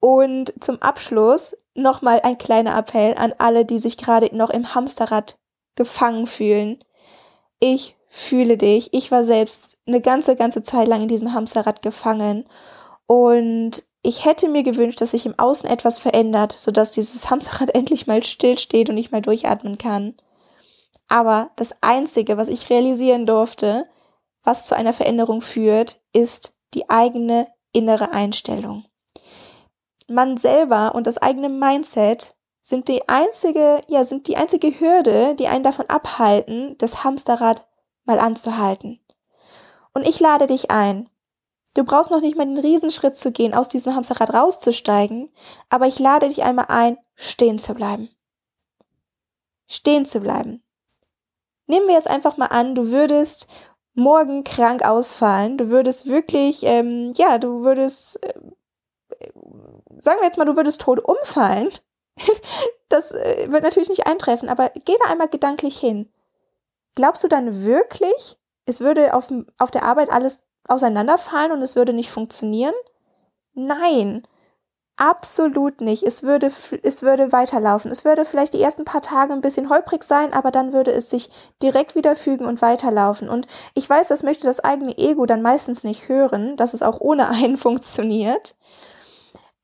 Und 0.00 0.52
zum 0.62 0.82
Abschluss 0.82 1.54
nochmal 1.76 2.20
ein 2.22 2.38
kleiner 2.38 2.76
Appell 2.76 3.14
an 3.16 3.34
alle, 3.38 3.64
die 3.64 3.78
sich 3.78 3.96
gerade 3.96 4.34
noch 4.36 4.50
im 4.50 4.74
Hamsterrad 4.74 5.38
gefangen 5.76 6.26
fühlen. 6.26 6.82
Ich 7.60 7.96
fühle 8.08 8.56
dich. 8.56 8.92
Ich 8.92 9.10
war 9.10 9.24
selbst 9.24 9.76
eine 9.86 10.00
ganze, 10.00 10.36
ganze 10.36 10.62
Zeit 10.62 10.88
lang 10.88 11.02
in 11.02 11.08
diesem 11.08 11.32
Hamsterrad 11.32 11.82
gefangen. 11.82 12.46
Und 13.06 13.84
ich 14.02 14.24
hätte 14.24 14.48
mir 14.48 14.62
gewünscht, 14.62 15.00
dass 15.00 15.10
sich 15.10 15.26
im 15.26 15.38
Außen 15.38 15.68
etwas 15.68 15.98
verändert, 15.98 16.52
sodass 16.52 16.90
dieses 16.90 17.30
Hamsterrad 17.30 17.70
endlich 17.74 18.06
mal 18.06 18.22
stillsteht 18.24 18.88
und 18.88 18.98
ich 18.98 19.10
mal 19.10 19.22
durchatmen 19.22 19.78
kann. 19.78 20.14
Aber 21.08 21.50
das 21.56 21.76
Einzige, 21.82 22.36
was 22.36 22.48
ich 22.48 22.70
realisieren 22.70 23.26
durfte, 23.26 23.86
was 24.42 24.66
zu 24.66 24.74
einer 24.76 24.92
Veränderung 24.92 25.40
führt, 25.40 26.00
ist 26.12 26.56
die 26.74 26.88
eigene 26.88 27.48
innere 27.72 28.10
Einstellung 28.10 28.85
man 30.08 30.36
selber 30.36 30.94
und 30.94 31.06
das 31.06 31.18
eigene 31.18 31.48
Mindset 31.48 32.34
sind 32.62 32.88
die 32.88 33.08
einzige, 33.08 33.80
ja, 33.88 34.04
sind 34.04 34.26
die 34.28 34.36
einzige 34.36 34.80
Hürde, 34.80 35.34
die 35.36 35.46
einen 35.46 35.62
davon 35.62 35.88
abhalten, 35.88 36.76
das 36.78 37.04
Hamsterrad 37.04 37.66
mal 38.04 38.18
anzuhalten. 38.18 39.00
Und 39.94 40.06
ich 40.06 40.20
lade 40.20 40.46
dich 40.46 40.70
ein. 40.70 41.08
Du 41.74 41.84
brauchst 41.84 42.10
noch 42.10 42.20
nicht 42.20 42.36
mal 42.36 42.46
den 42.46 42.58
Riesenschritt 42.58 43.16
zu 43.16 43.32
gehen, 43.32 43.54
aus 43.54 43.68
diesem 43.68 43.94
Hamsterrad 43.94 44.32
rauszusteigen, 44.32 45.30
aber 45.68 45.86
ich 45.86 45.98
lade 45.98 46.28
dich 46.28 46.42
einmal 46.42 46.66
ein, 46.68 46.98
stehen 47.14 47.58
zu 47.58 47.74
bleiben. 47.74 48.08
Stehen 49.68 50.06
zu 50.06 50.20
bleiben. 50.20 50.62
Nehmen 51.66 51.86
wir 51.86 51.94
jetzt 51.94 52.08
einfach 52.08 52.36
mal 52.36 52.46
an, 52.46 52.74
du 52.74 52.90
würdest 52.90 53.48
morgen 53.94 54.44
krank 54.44 54.86
ausfallen, 54.86 55.58
du 55.58 55.68
würdest 55.70 56.06
wirklich, 56.06 56.62
ähm, 56.64 57.12
ja, 57.16 57.38
du 57.38 57.62
würdest 57.62 58.22
äh, 58.22 58.34
sagen 60.06 60.20
wir 60.20 60.26
jetzt 60.26 60.38
mal, 60.38 60.44
du 60.44 60.56
würdest 60.56 60.80
tot 60.80 61.00
umfallen, 61.00 61.68
das 62.88 63.12
äh, 63.12 63.50
wird 63.50 63.64
natürlich 63.64 63.90
nicht 63.90 64.06
eintreffen, 64.06 64.48
aber 64.48 64.70
geh 64.84 64.94
da 65.04 65.10
einmal 65.10 65.28
gedanklich 65.28 65.78
hin. 65.78 66.10
Glaubst 66.94 67.24
du 67.24 67.28
dann 67.28 67.64
wirklich, 67.64 68.38
es 68.64 68.80
würde 68.80 69.14
auf, 69.14 69.30
auf 69.58 69.70
der 69.70 69.82
Arbeit 69.82 70.10
alles 70.10 70.42
auseinanderfallen 70.66 71.52
und 71.52 71.60
es 71.60 71.76
würde 71.76 71.92
nicht 71.92 72.10
funktionieren? 72.10 72.74
Nein, 73.52 74.22
absolut 74.96 75.80
nicht. 75.80 76.04
Es 76.04 76.22
würde, 76.22 76.50
es 76.82 77.02
würde 77.02 77.32
weiterlaufen. 77.32 77.90
Es 77.90 78.04
würde 78.04 78.24
vielleicht 78.24 78.54
die 78.54 78.62
ersten 78.62 78.84
paar 78.84 79.02
Tage 79.02 79.32
ein 79.32 79.40
bisschen 79.40 79.68
holprig 79.68 80.04
sein, 80.04 80.32
aber 80.32 80.50
dann 80.50 80.72
würde 80.72 80.92
es 80.92 81.10
sich 81.10 81.30
direkt 81.62 81.96
wieder 81.96 82.16
fügen 82.16 82.46
und 82.46 82.62
weiterlaufen. 82.62 83.28
Und 83.28 83.46
ich 83.74 83.90
weiß, 83.90 84.08
das 84.08 84.22
möchte 84.22 84.46
das 84.46 84.60
eigene 84.60 84.96
Ego 84.96 85.26
dann 85.26 85.42
meistens 85.42 85.84
nicht 85.84 86.08
hören, 86.08 86.56
dass 86.56 86.74
es 86.74 86.82
auch 86.82 87.00
ohne 87.00 87.28
einen 87.28 87.56
funktioniert. 87.58 88.54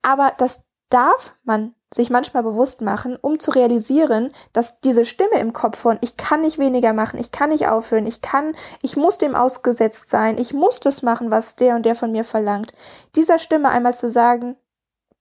Aber 0.03 0.33
das 0.37 0.65
darf 0.91 1.37
man 1.45 1.75
sich 1.95 2.11
manchmal 2.11 2.43
bewusst 2.43 2.81
machen, 2.81 3.17
um 3.21 3.39
zu 3.39 3.51
realisieren, 3.51 4.33
dass 4.53 4.81
diese 4.81 5.05
Stimme 5.05 5.39
im 5.39 5.53
Kopf 5.53 5.79
von 5.79 5.99
ich 6.01 6.17
kann 6.17 6.41
nicht 6.43 6.59
weniger 6.59 6.93
machen, 6.93 7.19
ich 7.19 7.31
kann 7.33 7.51
nicht 7.51 7.69
aufhören, 7.69 8.07
ich 8.07 8.23
kann, 8.23 8.55
ich 8.81 8.97
muss 8.97 9.19
dem 9.19 9.35
ausgesetzt 9.35 10.09
sein, 10.09 10.39
ich 10.39 10.55
muss 10.55 10.81
das 10.81 11.03
machen, 11.03 11.31
was 11.31 11.57
der 11.57 11.77
und 11.77 11.85
der 11.85 11.95
von 11.95 12.13
mir 12.13 12.25
verlangt. 12.25 12.73
Dieser 13.15 13.39
Stimme 13.39 13.69
einmal 13.71 13.95
zu 13.95 14.09
sagen, 14.09 14.57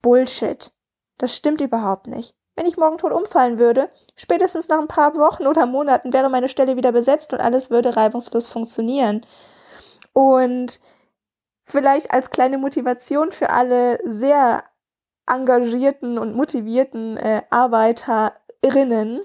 Bullshit. 0.01 0.71
Das 1.17 1.35
stimmt 1.35 1.61
überhaupt 1.61 2.07
nicht. 2.07 2.35
Wenn 2.55 2.65
ich 2.65 2.77
morgen 2.77 2.97
tot 2.97 3.11
umfallen 3.11 3.59
würde, 3.59 3.89
spätestens 4.15 4.67
nach 4.67 4.79
ein 4.79 4.87
paar 4.87 5.15
Wochen 5.15 5.47
oder 5.47 5.65
Monaten 5.65 6.13
wäre 6.13 6.29
meine 6.29 6.49
Stelle 6.49 6.75
wieder 6.75 6.91
besetzt 6.91 7.33
und 7.33 7.39
alles 7.39 7.69
würde 7.69 7.95
reibungslos 7.95 8.47
funktionieren. 8.47 9.25
Und 10.13 10.79
vielleicht 11.63 12.11
als 12.11 12.29
kleine 12.29 12.57
Motivation 12.57 13.31
für 13.31 13.51
alle 13.51 13.99
sehr 14.05 14.63
engagierten 15.27 16.17
und 16.17 16.35
motivierten 16.35 17.17
äh, 17.17 17.43
Arbeiterinnen. 17.49 19.21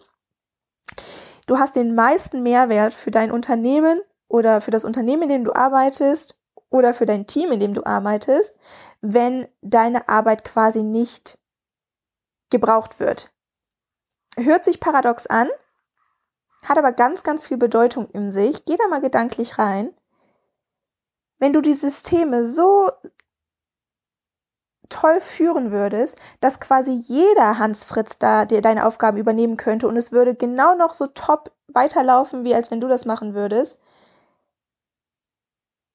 Du 1.47 1.59
hast 1.59 1.77
den 1.77 1.95
meisten 1.95 2.43
Mehrwert 2.43 2.95
für 2.95 3.11
dein 3.11 3.31
Unternehmen 3.31 4.01
oder 4.29 4.61
für 4.61 4.71
das 4.71 4.85
Unternehmen, 4.85 5.25
in 5.25 5.29
dem 5.29 5.45
du 5.45 5.55
arbeitest 5.55 6.37
oder 6.71 6.93
für 6.95 7.07
dein 7.07 7.27
Team, 7.27 7.53
in 7.53 7.61
dem 7.61 7.75
du 7.75 7.85
arbeitest, 7.87 8.59
wenn 9.01 9.47
deine 9.63 10.09
Arbeit 10.09 10.45
quasi 10.45 10.83
nicht 10.83 11.39
gebraucht 12.51 12.99
wird. 12.99 13.33
Hört 14.37 14.65
sich 14.65 14.81
paradox 14.81 15.27
an, 15.27 15.49
hat 16.63 16.79
aber 16.79 16.93
ganz, 16.93 17.23
ganz 17.23 17.47
viel 17.47 17.57
Bedeutung 17.57 18.11
in 18.11 18.33
sich. 18.33 18.65
Geh 18.65 18.77
da 18.77 18.89
mal 18.89 19.01
gedanklich 19.01 19.59
rein. 19.59 19.95
Wenn 21.39 21.53
du 21.53 21.61
die 21.61 21.75
Systeme 21.75 22.45
so 22.45 22.91
toll 24.89 25.21
führen 25.21 25.71
würdest, 25.71 26.19
dass 26.41 26.61
quasi 26.61 26.93
jeder 26.93 27.59
Hans 27.59 27.85
Fritz 27.85 28.19
da 28.19 28.45
dir 28.45 28.63
deine 28.63 28.87
Aufgaben 28.87 29.19
übernehmen 29.19 29.57
könnte 29.57 29.89
und 29.89 29.97
es 29.97 30.13
würde 30.13 30.35
genau 30.35 30.75
noch 30.75 30.95
so 30.95 31.07
top 31.07 31.53
weiterlaufen, 31.69 32.45
wie 32.45 32.55
als 32.55 32.71
wenn 32.71 32.81
du 32.81 32.89
das 32.89 33.05
machen 33.05 33.35
würdest. 33.35 33.79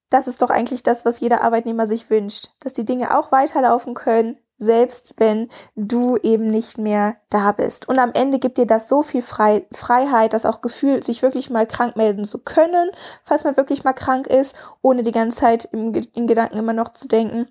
Das 0.10 0.27
ist 0.27 0.41
doch 0.41 0.49
eigentlich 0.49 0.84
das, 0.84 1.06
was 1.06 1.21
jeder 1.21 1.41
Arbeitnehmer 1.41 1.88
sich 1.88 2.10
wünscht, 2.10 2.49
dass 2.60 2.73
die 2.73 2.86
Dinge 2.86 3.17
auch 3.17 3.32
weiterlaufen 3.32 3.93
können, 3.93 4.38
selbst 4.62 5.15
wenn 5.17 5.49
du 5.75 6.17
eben 6.17 6.47
nicht 6.47 6.77
mehr 6.77 7.15
da 7.30 7.51
bist. 7.54 7.89
Und 7.89 7.97
am 7.97 8.12
Ende 8.13 8.38
gibt 8.38 8.58
dir 8.58 8.67
das 8.67 8.88
so 8.88 9.01
viel 9.01 9.23
Frei 9.23 9.65
Freiheit, 9.71 10.34
das 10.34 10.45
auch 10.45 10.62
Gefühl, 10.62 11.01
sich 11.01 11.21
wirklich 11.23 11.49
mal 11.49 11.65
krank 11.65 11.95
melden 11.95 12.25
zu 12.25 12.39
können, 12.39 12.91
falls 13.23 13.43
man 13.43 13.58
wirklich 13.58 13.84
mal 13.84 13.93
krank 13.93 14.27
ist, 14.27 14.56
ohne 14.82 15.01
die 15.01 15.13
ganze 15.13 15.39
Zeit 15.39 15.69
im, 15.71 15.93
in 16.13 16.27
Gedanken 16.27 16.58
immer 16.58 16.73
noch 16.73 16.93
zu 16.93 17.08
denken, 17.08 17.47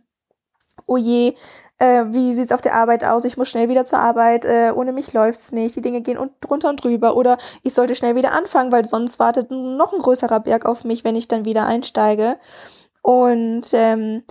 oh 0.86 0.96
je, 0.96 1.34
äh, 1.78 2.04
wie 2.08 2.34
sieht's 2.34 2.52
auf 2.52 2.60
der 2.60 2.74
Arbeit 2.74 3.04
aus? 3.04 3.24
Ich 3.24 3.36
muss 3.36 3.48
schnell 3.48 3.68
wieder 3.68 3.84
zur 3.84 3.98
Arbeit, 3.98 4.44
äh, 4.44 4.72
ohne 4.74 4.92
mich 4.92 5.12
läuft's 5.12 5.50
nicht, 5.50 5.74
die 5.76 5.80
Dinge 5.80 6.02
gehen 6.02 6.18
und 6.18 6.32
drunter 6.40 6.68
und 6.68 6.84
drüber 6.84 7.16
oder 7.16 7.38
ich 7.62 7.74
sollte 7.74 7.94
schnell 7.94 8.16
wieder 8.16 8.32
anfangen, 8.32 8.70
weil 8.70 8.84
sonst 8.84 9.18
wartet 9.18 9.50
noch 9.50 9.92
ein 9.92 10.00
größerer 10.00 10.40
Berg 10.40 10.66
auf 10.66 10.84
mich, 10.84 11.04
wenn 11.04 11.16
ich 11.16 11.26
dann 11.26 11.44
wieder 11.44 11.66
einsteige. 11.66 12.36
Und 13.02 13.70
ähm, 13.72 14.22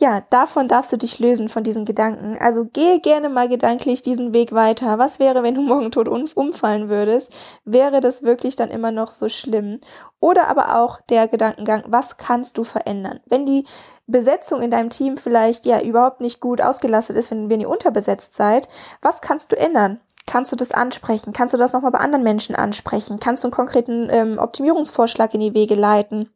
ja, 0.00 0.22
davon 0.30 0.68
darfst 0.68 0.92
du 0.92 0.96
dich 0.96 1.18
lösen, 1.18 1.48
von 1.48 1.64
diesen 1.64 1.84
Gedanken. 1.84 2.38
Also 2.40 2.64
gehe 2.64 3.00
gerne 3.00 3.28
mal 3.28 3.48
gedanklich 3.48 4.00
diesen 4.00 4.32
Weg 4.32 4.52
weiter. 4.52 4.96
Was 4.98 5.18
wäre, 5.18 5.42
wenn 5.42 5.56
du 5.56 5.62
morgen 5.62 5.90
tot 5.90 6.06
umfallen 6.08 6.88
würdest? 6.88 7.32
Wäre 7.64 8.00
das 8.00 8.22
wirklich 8.22 8.54
dann 8.54 8.70
immer 8.70 8.92
noch 8.92 9.10
so 9.10 9.28
schlimm? 9.28 9.80
Oder 10.20 10.46
aber 10.46 10.76
auch 10.76 11.00
der 11.00 11.26
Gedankengang, 11.26 11.82
was 11.88 12.16
kannst 12.16 12.58
du 12.58 12.64
verändern? 12.64 13.18
Wenn 13.26 13.44
die 13.44 13.66
Besetzung 14.06 14.62
in 14.62 14.70
deinem 14.70 14.90
Team 14.90 15.16
vielleicht 15.16 15.66
ja 15.66 15.80
überhaupt 15.80 16.20
nicht 16.20 16.38
gut 16.38 16.60
ausgelastet 16.60 17.16
ist, 17.16 17.32
wenn, 17.32 17.50
wenn 17.50 17.60
ihr 17.60 17.68
unterbesetzt 17.68 18.34
seid, 18.34 18.68
was 19.02 19.20
kannst 19.20 19.50
du 19.50 19.56
ändern? 19.58 19.98
Kannst 20.26 20.52
du 20.52 20.56
das 20.56 20.70
ansprechen? 20.70 21.32
Kannst 21.32 21.54
du 21.54 21.58
das 21.58 21.72
nochmal 21.72 21.90
bei 21.90 21.98
anderen 21.98 22.22
Menschen 22.22 22.54
ansprechen? 22.54 23.18
Kannst 23.18 23.42
du 23.42 23.48
einen 23.48 23.52
konkreten 23.52 24.08
ähm, 24.12 24.38
Optimierungsvorschlag 24.38 25.34
in 25.34 25.40
die 25.40 25.54
Wege 25.54 25.74
leiten? 25.74 26.30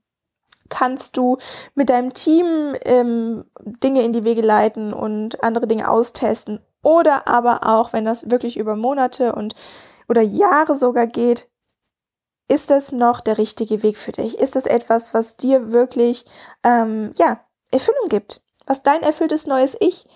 Kannst 0.72 1.18
du 1.18 1.36
mit 1.74 1.90
deinem 1.90 2.14
Team 2.14 2.74
ähm, 2.84 3.44
Dinge 3.60 4.02
in 4.02 4.12
die 4.12 4.24
Wege 4.24 4.40
leiten 4.40 4.94
und 4.94 5.44
andere 5.44 5.66
Dinge 5.66 5.88
austesten. 5.88 6.60
Oder 6.82 7.28
aber 7.28 7.60
auch, 7.64 7.92
wenn 7.92 8.04
das 8.04 8.30
wirklich 8.30 8.56
über 8.56 8.74
Monate 8.74 9.34
und 9.34 9.54
oder 10.08 10.22
Jahre 10.22 10.74
sogar 10.74 11.06
geht, 11.06 11.48
ist 12.48 12.70
das 12.70 12.90
noch 12.90 13.20
der 13.20 13.38
richtige 13.38 13.82
Weg 13.82 13.98
für 13.98 14.12
dich? 14.12 14.38
Ist 14.38 14.56
das 14.56 14.66
etwas, 14.66 15.14
was 15.14 15.36
dir 15.36 15.72
wirklich 15.72 16.24
ähm, 16.64 17.12
ja 17.16 17.40
Erfüllung 17.70 18.08
gibt? 18.08 18.42
Was 18.66 18.82
dein 18.82 19.02
erfülltes 19.02 19.46
neues 19.46 19.76
Ich, 19.78 20.06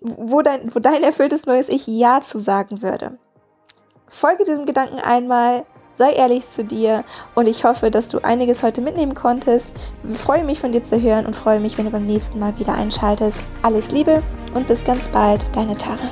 wo 0.00 0.42
dein, 0.42 0.74
wo 0.74 0.78
dein 0.78 1.02
erfülltes 1.02 1.46
neues 1.46 1.68
Ich 1.68 1.86
Ja 1.86 2.20
zu 2.20 2.38
sagen 2.38 2.80
würde? 2.80 3.18
Folge 4.08 4.44
diesem 4.44 4.66
Gedanken 4.66 4.98
einmal, 4.98 5.66
sei 5.96 6.12
ehrlich 6.12 6.48
zu 6.48 6.64
dir 6.64 7.04
und 7.34 7.46
ich 7.46 7.64
hoffe, 7.64 7.90
dass 7.90 8.08
du 8.08 8.18
einiges 8.24 8.62
heute 8.62 8.80
mitnehmen 8.80 9.14
konntest. 9.14 9.74
Ich 10.10 10.18
freue 10.18 10.44
mich 10.44 10.60
von 10.60 10.72
dir 10.72 10.82
zu 10.82 11.00
hören 11.00 11.26
und 11.26 11.36
freue 11.36 11.60
mich, 11.60 11.78
wenn 11.78 11.86
du 11.86 11.90
beim 11.90 12.06
nächsten 12.06 12.38
Mal 12.38 12.58
wieder 12.58 12.74
einschaltest. 12.74 13.40
Alles 13.62 13.90
Liebe 13.90 14.22
und 14.54 14.66
bis 14.66 14.84
ganz 14.84 15.08
bald, 15.08 15.40
deine 15.54 15.76
Tara. 15.76 16.10